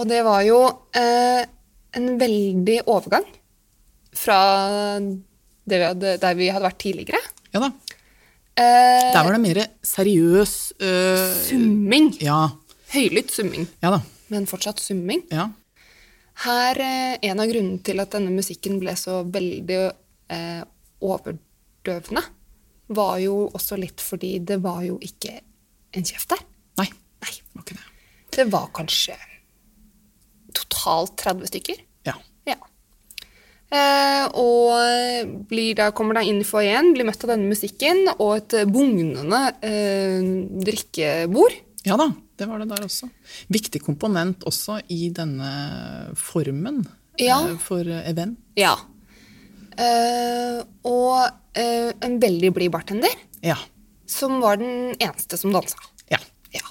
[0.00, 0.58] Og det var jo
[0.96, 1.42] eh,
[1.98, 3.26] en veldig overgang
[4.16, 4.38] fra
[5.00, 7.20] det vi hadde, der vi hadde vært tidligere.
[7.54, 7.70] Ja da.
[8.60, 12.10] Eh, Der var det mer seriøs eh, summing.
[12.24, 12.48] Ja.
[12.94, 14.00] Høylytt summing, Ja da.
[14.32, 15.22] men fortsatt summing.
[15.30, 15.48] Ja.
[16.46, 19.80] Her, eh, En av grunnene til at denne musikken ble så veldig
[20.32, 20.62] eh,
[21.04, 22.24] overdøvende,
[22.90, 25.36] var jo også litt fordi det var jo ikke
[25.94, 26.42] en kjeft der.
[26.80, 26.88] Nei,
[27.22, 27.34] Nei.
[27.36, 27.86] det var ikke det.
[28.34, 29.14] Det var kanskje
[30.56, 31.80] totalt 30 stykker.
[32.08, 32.14] Ja.
[32.48, 32.56] Ja.
[33.70, 38.32] Eh, og blir da, kommer da inn i foajeen, blir møtt av denne musikken og
[38.40, 40.24] et bugnende eh,
[40.66, 41.54] drikkebord.
[41.86, 42.08] ja da,
[42.40, 43.08] det var det der også.
[43.52, 45.50] Viktig komponent også i denne
[46.18, 46.82] formen
[47.20, 47.38] Ja.
[47.46, 48.38] eh, for event.
[48.58, 48.74] Ja.
[49.78, 53.56] Eh, og eh, en veldig blid bartender, Ja.
[54.06, 55.76] som var den eneste som dansa.
[56.10, 56.18] ja.
[56.52, 56.66] Ja.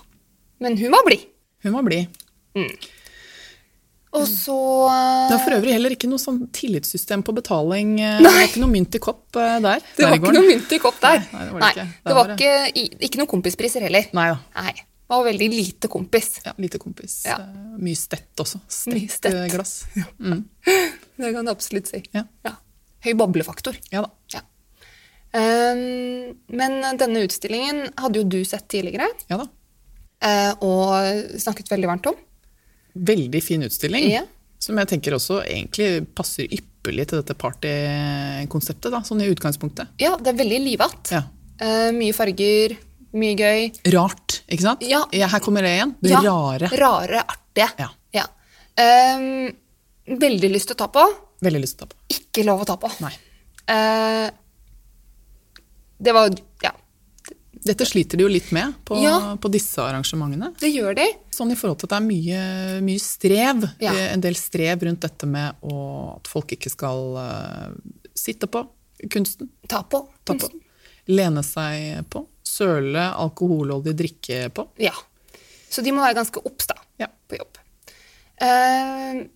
[0.59, 1.23] Men hun var blid.
[1.63, 2.07] Hun var blid.
[4.17, 4.55] Og så
[5.29, 7.91] Det er for øvrig heller ikke noe sånn tillitssystem på betaling.
[7.99, 8.21] Nei.
[8.23, 9.83] Det var ikke noe mynt i kopp eh, der.
[9.97, 11.19] Det var ikke noe mynt i kopp der.
[11.29, 11.83] Nei, det var det ikke.
[11.85, 14.07] Nei, det var var ikke, ikke noen kompispriser heller.
[14.17, 14.39] Nei da.
[14.63, 14.73] Nei.
[14.79, 16.27] Det var veldig lite kompis.
[16.45, 17.19] Ja, lite kompis.
[17.25, 17.37] Ja.
[17.41, 18.59] Eh, Mye stett også.
[18.69, 19.33] Stett stett.
[19.33, 19.83] eh, glass.
[20.19, 20.41] Mm.
[21.19, 22.01] Det kan du absolutt si.
[22.15, 22.25] Ja.
[23.05, 23.77] Høy boblefaktor.
[23.93, 24.09] ja da.
[24.33, 24.41] Ja.
[25.29, 29.45] Um, men denne utstillingen hadde jo du sett tidligere, Ja da.
[30.25, 32.17] eh, og snakket veldig varmt om.
[32.93, 34.09] Veldig fin utstilling.
[34.11, 34.25] Ja.
[34.59, 39.95] Som jeg tenker også egentlig passer ypperlig til dette partykonseptet, sånn i utgangspunktet.
[40.01, 41.13] Ja, det er veldig livatt.
[41.15, 41.23] Ja.
[41.59, 42.75] Uh, mye farger,
[43.19, 43.69] mye gøy.
[43.95, 44.83] Rart, ikke sant?
[44.87, 45.05] Ja.
[45.11, 45.95] her kommer det igjen.
[46.01, 46.71] Det Ja, rare.
[46.79, 47.71] Rare, artige.
[47.79, 47.89] Ja.
[48.79, 49.49] Um,
[50.19, 51.03] veldig lyst til å ta på.
[51.43, 51.97] Veldig lyst til å ta på.
[52.15, 52.91] Ikke lov å ta på.
[53.03, 53.11] Nei.
[53.69, 54.29] Uh,
[55.99, 56.31] det var
[56.63, 56.71] Ja,
[57.65, 59.35] Dette sliter de jo litt med på, Ja.
[59.41, 60.53] på disse arrangementene.
[60.59, 61.05] det gjør de.
[61.31, 63.65] Sånn i forhold til at det er mye, mye strev.
[63.83, 63.91] Ja.
[63.93, 67.69] eh, En del strev rundt dette med å, at folk ikke skal uh,
[68.15, 68.63] sitte på
[69.09, 69.49] kunsten.
[69.67, 70.07] Ta på.
[70.25, 70.49] Ta på.
[71.07, 72.25] Lene seg på.
[72.43, 74.67] Søle alkoholholdig drikke på.
[74.77, 74.93] Ja.
[75.69, 77.07] Så de må være ganske obs da, Ja.
[77.27, 77.57] på jobb.
[78.41, 79.27] Uh,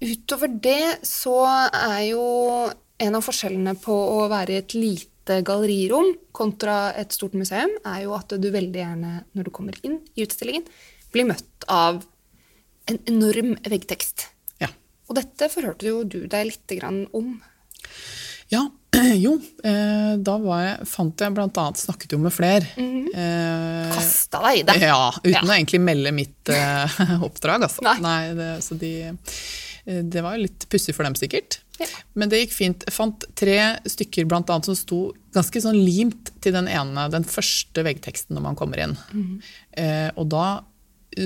[0.00, 1.34] utover det så
[1.72, 2.70] er jo
[3.02, 5.10] en av forskjellene på å være i et lite
[5.46, 10.00] gallerirom kontra et stort museum, er jo at du veldig gjerne, når du kommer inn
[10.16, 10.66] i utstillingen,
[11.14, 12.02] blir møtt av
[12.90, 14.26] en enorm veggtekst.
[14.60, 14.68] Ja.
[15.08, 17.38] Og dette forhørte jo du deg litt grann om.
[18.52, 18.66] Ja,
[19.24, 19.38] jo.
[19.64, 22.68] Eh, da var jeg, fant jeg blant annet Snakket jo med flere.
[22.76, 24.76] eh, Kasta deg i det.
[24.84, 25.40] Ja, uten Ja.
[25.48, 27.82] å egentlig melde mitt eh, oppdrag, altså.
[28.04, 28.20] Nei.
[28.36, 31.62] det, så de, eh, det var jo litt pussig for dem, sikkert.
[31.80, 31.86] Ja.
[32.14, 32.84] Men det gikk fint.
[32.86, 33.56] Jeg fant tre
[33.90, 35.00] stykker blant annet som sto
[35.34, 38.96] ganske sånn limt til den ene, den første veggteksten når man kommer inn.
[39.12, 39.34] Mhm.
[39.76, 40.46] Eh, og da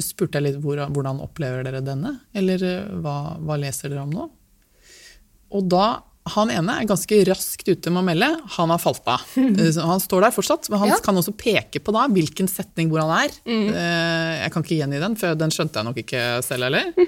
[0.04, 2.18] spurte jeg litt hvor, hvordan opplever dere denne?
[2.36, 4.28] Eller eh, hva, hva leser dere om nå?
[5.56, 5.86] Og da
[6.34, 8.26] han ene er ganske raskt ute med å melde.
[8.58, 9.22] Han har falt av.
[9.38, 10.98] Eh, Han står der fortsatt, men han Ja.
[11.04, 13.32] kan også peke på da hvilken setning hvor han er.
[13.48, 16.92] Eh, Jeg kan ikke gjengi den, for den skjønte jeg nok ikke selv heller.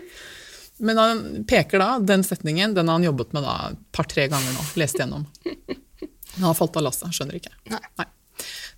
[0.81, 4.55] Men han peker da, den setningen den har han jobbet med da et par-tre ganger
[4.57, 4.65] nå.
[4.81, 5.27] Lest gjennom.
[6.37, 7.53] Han har falt av lasset, skjønner ikke.
[7.75, 8.07] Nei.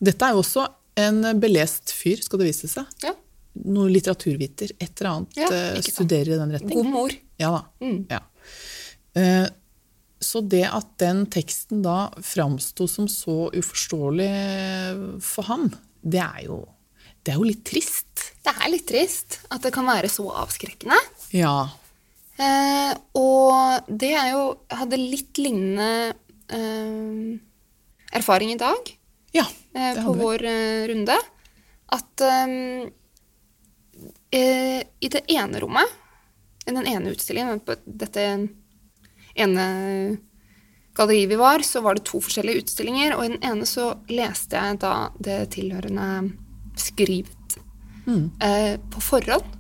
[0.03, 0.67] Dette er jo også
[1.03, 2.89] en belest fyr, skal det vise seg.
[3.05, 3.13] Ja.
[3.69, 5.37] Noe litteraturviter, et eller annet.
[5.39, 6.75] Ja, eh, studerer i den retning.
[6.79, 7.13] God mor.
[7.41, 7.63] Ja da.
[7.85, 7.99] Mm.
[8.11, 8.23] Ja.
[9.21, 9.49] Eh,
[10.23, 15.65] Så det at den teksten da framsto som så uforståelig for han,
[16.03, 16.61] det er jo,
[17.27, 18.29] det er jo litt trist.
[18.47, 20.99] Det er litt trist at det kan være så avskrekkende.
[21.35, 21.57] Ja.
[22.43, 26.15] Eh, og det er jo hadde litt lignende
[26.51, 27.39] eh,
[28.19, 28.91] erfaring i dag
[29.37, 29.45] Ja,
[29.77, 31.17] eh, på vår eh, runde.
[31.93, 32.57] At eh,
[34.33, 35.99] eh, i det ene rommet,
[36.67, 38.27] i den ene utstillingen, på dette
[39.35, 39.67] ene
[40.95, 44.61] galleriet vi var, så var det to forskjellige utstillinger, og i den ene så leste
[44.61, 46.09] jeg da det tilhørende
[46.81, 47.57] skrivet
[48.45, 49.59] eh, på forhånd.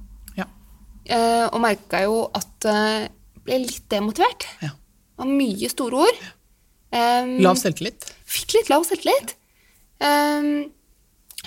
[1.06, 3.10] Eh, og merka jo at jeg
[3.42, 4.46] ble litt demotivert.
[4.62, 4.74] ja.
[5.12, 6.20] Det var mye store ord.
[6.92, 8.06] Um, Lav selvtillit.
[8.26, 9.34] Fikk litt lav selvtillit.
[10.02, 10.70] Um,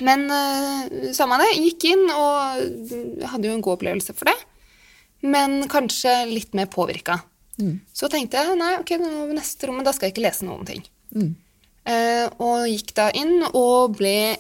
[0.05, 4.37] men uh, samme det, gikk inn og uh, hadde jo en god opplevelse for det.
[5.25, 7.17] Men kanskje litt mer påvirka.
[7.95, 10.81] Så tenkte jeg nei, ok, nå neste rommet, da skal jeg ikke lese noen ting.
[11.85, 14.35] Eh, og gikk da inn og ble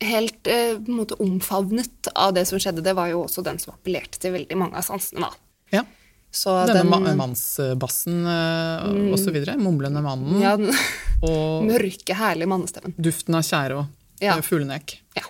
[0.00, 2.82] helt eh, på en måte omfavnet av det som skjedde.
[2.86, 5.26] Det var jo også den som appellerte til veldig mange av sansene.
[5.28, 5.32] da.
[5.78, 5.84] Ja.
[6.30, 9.56] Så Denne den, ma mannsbassen eh, så videre.
[9.58, 10.40] Mumlende mannen.
[10.42, 10.70] ja, den
[11.26, 12.94] Og mørke, herlige mannestemmen.
[12.96, 13.86] duften av tjære og
[14.22, 14.36] Ja.
[14.36, 14.98] eh, fuglenek.
[15.16, 15.24] Ja,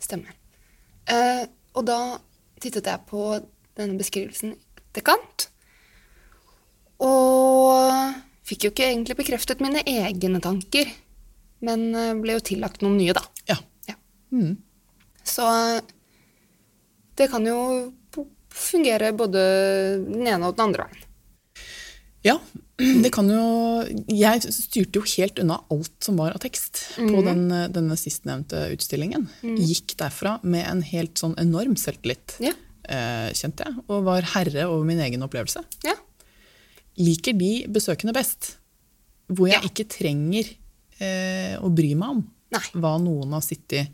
[0.00, 0.32] stemmer.
[1.10, 1.98] Eh, og da
[2.62, 3.26] tittet jeg på
[3.76, 5.48] denne beskrivelsen etterkant.
[7.02, 8.14] Og
[8.46, 10.88] fikk jo ikke egentlig bekreftet mine egne tanker,
[11.66, 13.22] men eh, ble jo tillagt noen nye, da.
[13.50, 13.56] Ja.
[15.24, 15.44] Så
[17.18, 17.92] det kan jo
[18.52, 19.42] fungere både
[20.08, 21.08] den ene og den andre veien.
[22.22, 22.36] Ja,
[22.78, 23.82] det kan jo
[24.14, 29.24] Jeg styrte jo helt unna alt som var av tekst på den, denne sistnevnte utstillingen.
[29.42, 32.52] Gikk derfra med en helt sånn enorm selvtillit, Ja.
[32.88, 35.64] eh, kjente jeg, og var herre over min egen opplevelse.
[35.84, 35.94] Ja.
[36.98, 38.56] Liker de besøkende best,
[39.28, 39.68] hvor jeg Ja.
[39.68, 40.46] ikke trenger
[41.00, 42.62] eh, å bry meg om Nei.
[42.78, 43.88] hva noen har sittet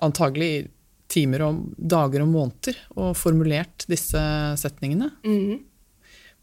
[0.00, 0.68] antagelig i
[1.10, 4.20] timer og dager og måneder og formulert disse
[4.60, 5.10] setningene.
[5.26, 5.58] Mhm.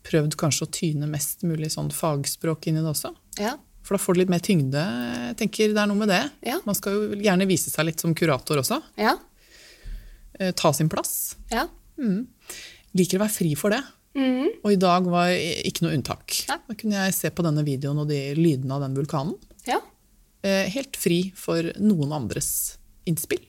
[0.07, 3.13] Prøvd kanskje å tyne mest mulig sånn fagspråk inn i det også.
[3.39, 3.55] ja.
[3.88, 4.81] For da får det litt mer tyngde.
[4.83, 6.19] Jeg tenker Det er noe med det.
[6.43, 6.57] Ja.
[6.65, 8.81] Man skal jo gjerne vise seg litt som kurator også.
[8.99, 9.13] Ja.
[10.38, 11.38] Eh, ta sin plass.
[11.49, 11.69] Ja.
[11.97, 13.79] Liker å være fri for det.
[14.17, 14.49] Mm.
[14.65, 16.36] Og i dag var ikke noe unntak.
[16.49, 16.57] Nei.
[16.67, 19.38] Da kunne jeg se på denne videoen og de lydene av den vulkanen.
[19.65, 19.79] ja.
[20.45, 22.78] Eh, helt fri for noen andres
[23.10, 23.43] innspill.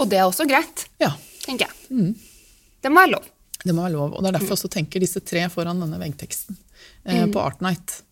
[0.00, 1.10] Og det er også greit, Ja,
[1.44, 2.14] tenker jeg.
[2.82, 3.26] Det må være lov.
[3.62, 4.14] det må være lov.
[4.16, 6.56] Og det er derfor jeg også tenker disse tre foran denne veggteksten
[7.04, 8.02] eh, på Art Night.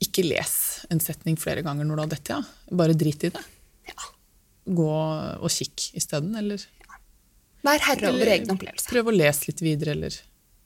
[0.00, 0.54] Ikke les
[0.90, 2.74] en setning flere ganger når du har dette, ja.
[2.74, 3.42] Bare drit i det.
[3.86, 4.08] Ja.
[4.80, 4.88] Gå
[5.44, 6.64] og kikk isteden, eller
[7.62, 8.88] Vær herre over Eller- egen opplevelse.
[8.88, 10.14] prøv å lese litt videre, eller,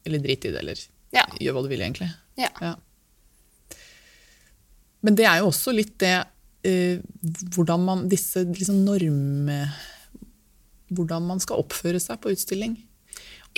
[0.07, 0.79] eller drit i det, eller
[1.13, 1.25] Ja.
[1.41, 2.15] gjør hva du vil, egentlig.
[2.39, 2.77] Ja.
[5.05, 6.15] Men det er jo også litt det
[6.65, 6.99] eh,
[7.55, 9.51] hvordan man disse liksom norm...
[10.95, 12.75] Hvordan man skal oppføre seg på utstilling.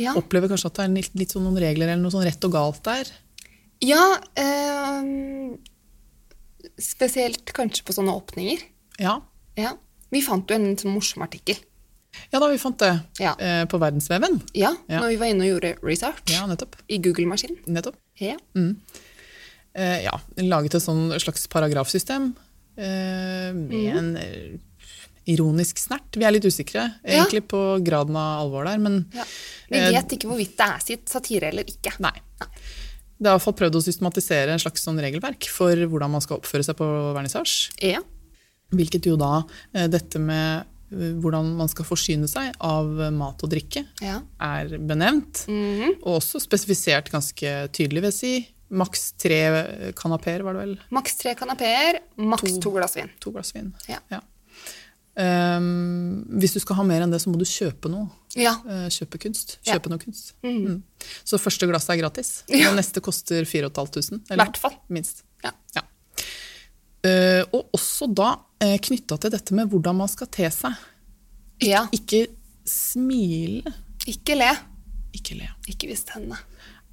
[0.01, 0.13] Ja.
[0.17, 2.53] Opplever kanskje at det er litt, litt sånn noen regler eller noe sånn rett og
[2.55, 3.11] galt der.
[3.85, 4.03] Ja,
[4.41, 5.57] ehm,
[6.81, 8.63] spesielt kanskje på sånne åpninger.
[9.03, 9.19] Ja,
[9.57, 9.75] Ja.
[10.13, 11.57] Vi fant jo en sånn morsom artikkel.
[12.33, 13.35] ja da vi fant det Ja.
[13.39, 14.41] eh, på verdensveven.
[14.55, 15.01] Ja, Ja.
[15.01, 16.47] når vi var inne og gjorde research Ja,
[16.89, 17.59] i Google-maskinen.
[17.67, 17.97] nettopp.
[18.19, 18.37] Ja.
[18.55, 18.73] Eh,
[19.77, 22.31] ja, laget et sånn slags paragrafsystem
[22.79, 23.99] eh, med Mhm.
[23.99, 24.59] en eh,
[25.27, 26.15] ironisk snert.
[26.15, 29.25] Vi er litt usikre egentlig på graden av alvor der, men ja.
[29.69, 31.93] Vi Eh, vet ikke hvorvidt det er sitt satire eller ikke.
[31.99, 32.13] nei.
[33.19, 36.21] Det er i hvert fall prøvd å systematisere en slags sånn regelverk for hvordan man
[36.21, 36.87] skal oppføre seg på
[37.17, 37.73] vernissasje.
[37.83, 38.01] Ja.
[38.71, 39.43] Hvilket jo da
[39.75, 44.21] eh, dette med eh, hvordan man skal forsyne seg av mat og drikke, ja.
[44.41, 45.47] er benevnt.
[45.49, 45.97] Mhm.
[46.05, 48.49] Og også spesifisert ganske tydelig, vil jeg si.
[48.71, 49.41] Maks tre
[49.99, 50.73] kanapeer, var det vel?
[50.91, 52.61] Maks tre kanapeer, maks To.
[52.65, 53.11] to glass vin.
[53.23, 53.69] To glass vin.
[53.87, 54.01] Ja.
[55.17, 58.09] Ehm, hvis du skal ha mer enn det, så må du kjøpe noe.
[58.37, 58.53] Ja.
[58.67, 59.55] Uh, kjøpe kunst.
[59.65, 59.79] Ja.
[59.89, 60.35] Noe kunst.
[60.45, 60.83] Mm.
[61.25, 62.33] Så første glasset er gratis.
[62.53, 64.21] Og neste koster 4500.
[64.35, 64.75] I hvert fall.
[64.93, 65.23] Minst.
[65.47, 65.55] Ja.
[65.79, 65.87] Ja.
[67.07, 70.75] Uh, og også da uh, knytta til dette med hvordan man skal te seg.
[71.65, 71.87] ja.
[71.95, 72.27] Ikke
[72.67, 73.63] smile,
[74.11, 74.49] Ikke le.
[75.15, 75.47] ikke le.
[75.71, 76.37] Ikke vis tennene.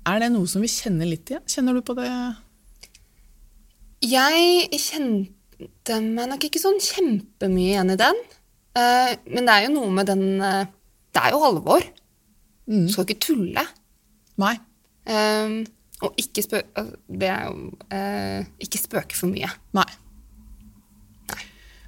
[0.04, 1.46] Er det noe som vi kjenner litt igjen?
[1.48, 2.10] Kjenner du på det?
[4.04, 8.20] Jeg kjente meg nok ikke sånn kjempemye igjen i den.
[8.76, 10.66] Eh, men det er jo noe med den eh,
[11.14, 11.86] Det er jo alvor.
[12.68, 12.88] Mm.
[12.92, 13.64] Skal ikke tulle.
[14.42, 14.56] Nei.
[15.08, 15.60] Eh,
[16.04, 16.64] og ikke spø...
[17.08, 17.68] Det jo
[18.66, 19.52] Ikke spøke for mye.
[19.78, 19.88] Nei.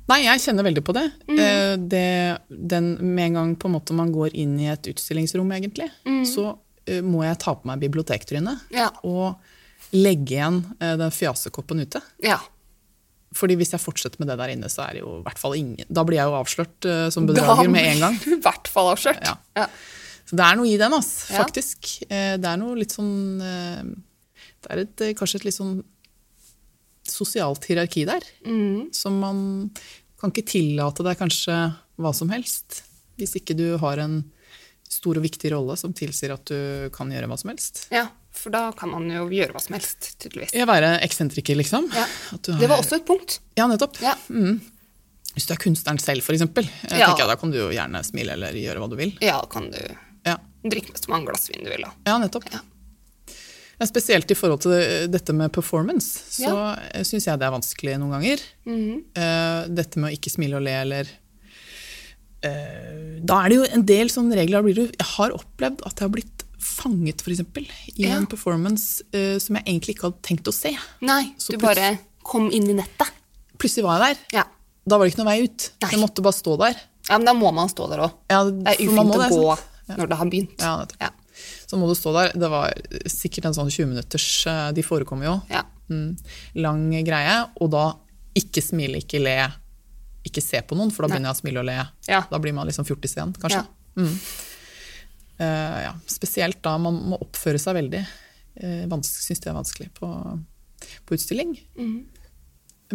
[0.06, 1.08] Nei, jeg kjenner veldig på det.
[1.25, 1.88] Mm.
[1.89, 2.08] det
[2.47, 5.89] den, med en gang på en man går inn i et utstillingsrom, egentlig,
[6.30, 6.64] så eh,
[7.02, 8.89] må jeg ta på meg bibliotektrynet Ja.
[9.04, 9.39] og
[9.95, 12.02] legge igjen eh, den fjasekoppen ute.
[12.24, 12.39] Ja.
[13.36, 15.88] Fordi hvis jeg fortsetter med det der inne, så er det jo hvert fall ingen
[15.91, 18.19] Da blir jeg jo avslørt uh, som bedrager med en gang.
[18.36, 19.19] I hvert fall avslørt.
[19.26, 19.36] Ja.
[19.58, 19.65] Ja.
[20.26, 21.89] Så det er noe i den, ass, faktisk.
[22.08, 23.12] Eh, Det er noe litt sånn
[23.43, 23.84] uh,
[24.63, 25.76] Det er et, eh, kanskje et litt sånn
[27.06, 28.24] sosialt hierarki der.
[28.48, 28.88] Mm.
[28.95, 29.39] Som man
[30.21, 31.58] kan ikke tillate deg kanskje
[32.02, 32.84] hva som helst.
[33.19, 34.21] Hvis ikke du har en
[34.89, 37.88] stor og viktig rolle som tilsier at du kan gjøre hva som helst.
[37.91, 38.08] ja.
[38.36, 40.52] For da kan man jo gjøre hva som helst, tydeligvis.
[40.54, 41.86] Ja, være eksentriker, liksom.
[41.95, 42.04] Ja.
[42.43, 43.38] Du Det var også et punkt.
[43.56, 43.95] Ja, nettopp.
[44.04, 44.12] Ja.
[44.28, 46.67] Hvis du er kunstneren selv, eksempel.
[46.84, 47.15] Jeg Ja.
[47.17, 49.17] ja, da kan du jo gjerne smile eller gjøre hva du vil.
[49.21, 49.80] Ja, kan du
[50.26, 51.91] Ja, drikke så mange glass vin du vil, da.
[52.06, 52.43] ja nettopp.
[52.52, 52.60] Ja.
[53.80, 57.04] Ja, spesielt i forhold til dette med performance, så Ja.
[57.04, 58.39] syns jeg det er vanskelig noen ganger.
[58.65, 59.76] Mm -hmm.
[59.76, 61.08] dette med å ikke smile og le eller eh,
[63.25, 64.65] Da er det jo en del sånne regler.
[64.75, 68.17] jeg har opplevd at jeg har blitt fanget for eksempel, i Ja.
[68.17, 70.71] en performance uh, som jeg egentlig ikke hadde tenkt å se.
[71.01, 73.12] Nei, Så du bare kom inn i nettet.
[73.58, 74.23] Plutselig var jeg der.
[74.39, 74.43] Ja.
[74.88, 75.67] Da var det ikke noen vei ut.
[75.81, 75.91] Nei.
[75.91, 76.75] Jeg måtte bare stå der.
[77.10, 78.12] ja, men da må man stå der òg.
[78.29, 79.45] Ja, Det er ufint å det, gå
[79.89, 79.95] ja.
[79.97, 80.58] når det har begynt.
[80.62, 81.10] Ja, det Ja.
[81.67, 82.31] Så må du stå der.
[82.34, 82.71] Det var
[83.12, 85.41] sikkert en sånn 20 minutters eh, De forekommer jo.
[85.49, 85.63] Ja.
[85.89, 86.15] Mm,
[86.55, 87.49] lang greie.
[87.60, 87.93] Og da
[88.36, 89.51] ikke smile, ikke le,
[90.26, 91.78] ikke se på noen, for da begynner jeg å smile og le.
[92.10, 92.22] Ja.
[92.32, 93.62] Da blir man liksom fjortis igjen, kanskje.
[93.62, 94.02] Ja.
[94.02, 94.16] Mm.
[95.40, 95.94] Uh, ja.
[96.10, 98.02] Spesielt da man må oppføre seg veldig.
[98.62, 100.10] Uh, Syns det er vanskelig på,
[101.06, 101.54] på utstilling.
[101.78, 102.00] Mm.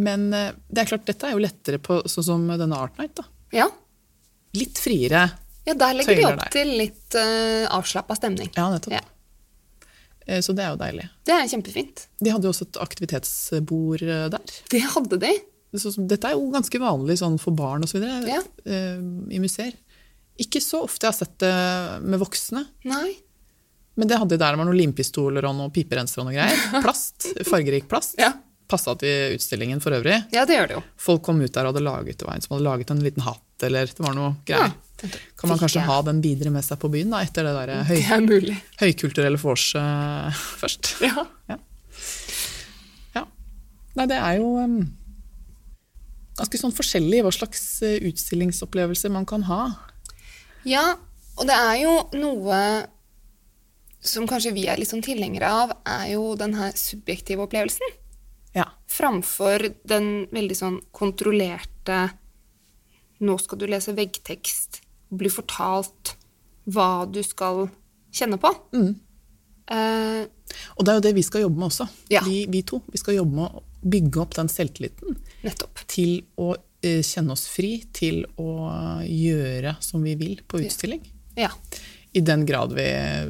[0.00, 3.14] Men uh, det er klart, dette er jo lettere på sånn som denne Art Night.
[3.20, 3.28] da.
[3.62, 3.70] ja.
[4.58, 5.28] Litt friere.
[5.62, 6.48] Ja, der legger de opp der.
[6.50, 8.48] til litt uh, avslappa stemning.
[8.56, 8.96] Ja, nettopp.
[8.98, 9.04] Ja.
[10.26, 11.06] Eh, Så det er jo deilig.
[11.26, 12.06] Det er kjempefint.
[12.20, 14.56] De hadde jo også et aktivitetsbord eh, der.
[14.72, 15.32] Det hadde de.
[15.76, 18.02] Så, som- dette er jo ganske vanlig sånn for barn osv.
[18.26, 18.40] Ja.
[18.64, 18.98] Eh,
[19.30, 19.72] i museer.
[20.40, 21.54] Ikke så ofte jeg har sett det
[22.02, 22.64] med voksne.
[22.88, 23.14] Nei.
[23.96, 26.82] Men det hadde jo der det var noen limpistoler og noen piperensere og noe greier.
[26.84, 27.26] Plast.
[27.46, 28.16] Fargerik plast.
[28.18, 28.32] Ja.
[28.70, 30.16] Passa til utstillingen for øvrig.
[30.32, 30.82] ja, det gjør det jo.
[30.96, 33.90] Folk kom ut der og hadde laget, en som hadde laget en liten hatt, eller
[33.90, 34.70] det var noe greier.
[35.02, 35.08] Ja.
[35.40, 37.96] Kan man kanskje ha den videre med seg på byen da, etter det der høy,
[38.46, 40.94] Det høykulturelle vorset først?
[41.02, 41.26] Ja.
[41.50, 41.58] Ja.
[43.98, 44.76] Nei, det er jo um,
[46.40, 49.60] ganske sånn forskjellig hva slags utstillingsopplevelse utstillingsopplevelser man kan ha.
[50.68, 50.96] Ja,
[51.38, 52.60] og det er jo noe
[54.00, 57.96] som kanskje vi er litt sånn tilhengere av, er jo den her subjektive opplevelsen.
[58.56, 58.66] Ja.
[58.90, 62.08] Framfor den veldig sånn kontrollerte
[63.20, 64.78] Nå skal du lese veggtekst,
[65.12, 66.14] bli fortalt
[66.72, 67.66] hva du skal
[68.16, 68.48] kjenne på.
[68.72, 68.94] Mm.
[69.68, 70.24] Uh,
[70.80, 72.22] Og det er jo det vi skal jobbe med også, Ja.
[72.24, 72.80] vi, vi to.
[72.88, 75.16] Vi skal jobbe med bygge opp den selvtilliten
[75.46, 75.84] nettopp.
[75.90, 76.52] til å
[76.84, 78.50] eh, kjenne oss fri, til å
[79.06, 81.02] gjøre som vi vil på utstilling.
[81.38, 81.50] Ja.
[82.12, 82.88] I den grad vi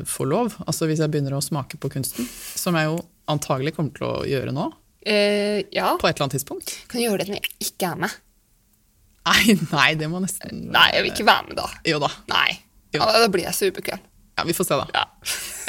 [0.08, 0.54] får lov.
[0.66, 4.14] Altså hvis jeg begynner å smake på kunsten, som jeg jo antagelig kommer til å
[4.28, 5.94] gjøre nå, Uh, ja.
[5.96, 6.74] på et eller annet tidspunkt.
[6.92, 8.16] Kan gjøre det når jeg ikke er med.
[9.30, 11.68] Nei, nei, det må nesten Nei, jeg vil ikke være med da.
[11.88, 12.10] Jo da.
[12.28, 12.50] Nei.
[12.92, 13.00] Jo.
[13.00, 14.02] Ja, da blir jeg så ubekvem.
[14.36, 14.86] Ja, vi får se, da.
[14.92, 15.06] Ja.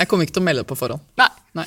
[0.01, 1.03] Jeg kommer ikke til å melde det på forhånd.
[1.21, 1.29] Nei.
[1.61, 1.65] Nei.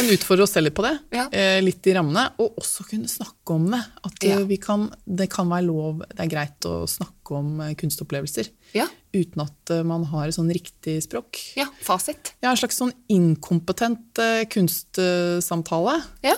[0.00, 0.94] Men utfordre oss selv litt på det.
[1.14, 1.26] Ja.
[1.36, 2.26] Eh, litt i rammene.
[2.40, 3.80] Og også kunne snakke om det.
[4.08, 4.40] At eh, Ja.
[4.48, 8.48] vi kan, det kan være lov, det er greit å snakke om eh, kunstopplevelser.
[8.74, 8.86] Ja.
[9.14, 11.38] Uten at man har et sånn riktig språk.
[11.58, 12.32] Ja, fasit.
[12.42, 14.20] Ja, en slags sånn inkompetent
[14.52, 15.96] kunstsamtale.
[16.26, 16.36] Ja.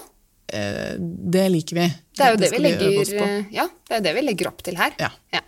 [0.52, 1.86] Eh, det liker vi.
[2.18, 4.60] Det er jo det, vi øve oss legger, ja, det er det vi legger opp
[4.66, 4.92] til her.
[5.00, 5.08] Ja.
[5.32, 5.40] Ja.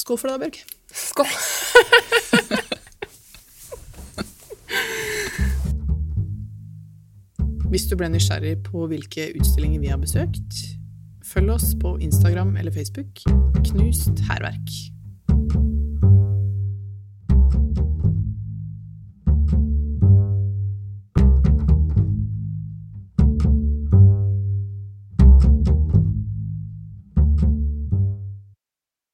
[0.00, 0.62] Skål for det, da, Bjørg.
[0.94, 1.28] Skål.
[7.74, 10.60] Hvis du ble nysgjerrig på hvilke utstillinger vi har besøkt,
[11.26, 13.24] følg oss på Instagram eller Facebook.
[13.66, 14.93] Knust hærverk.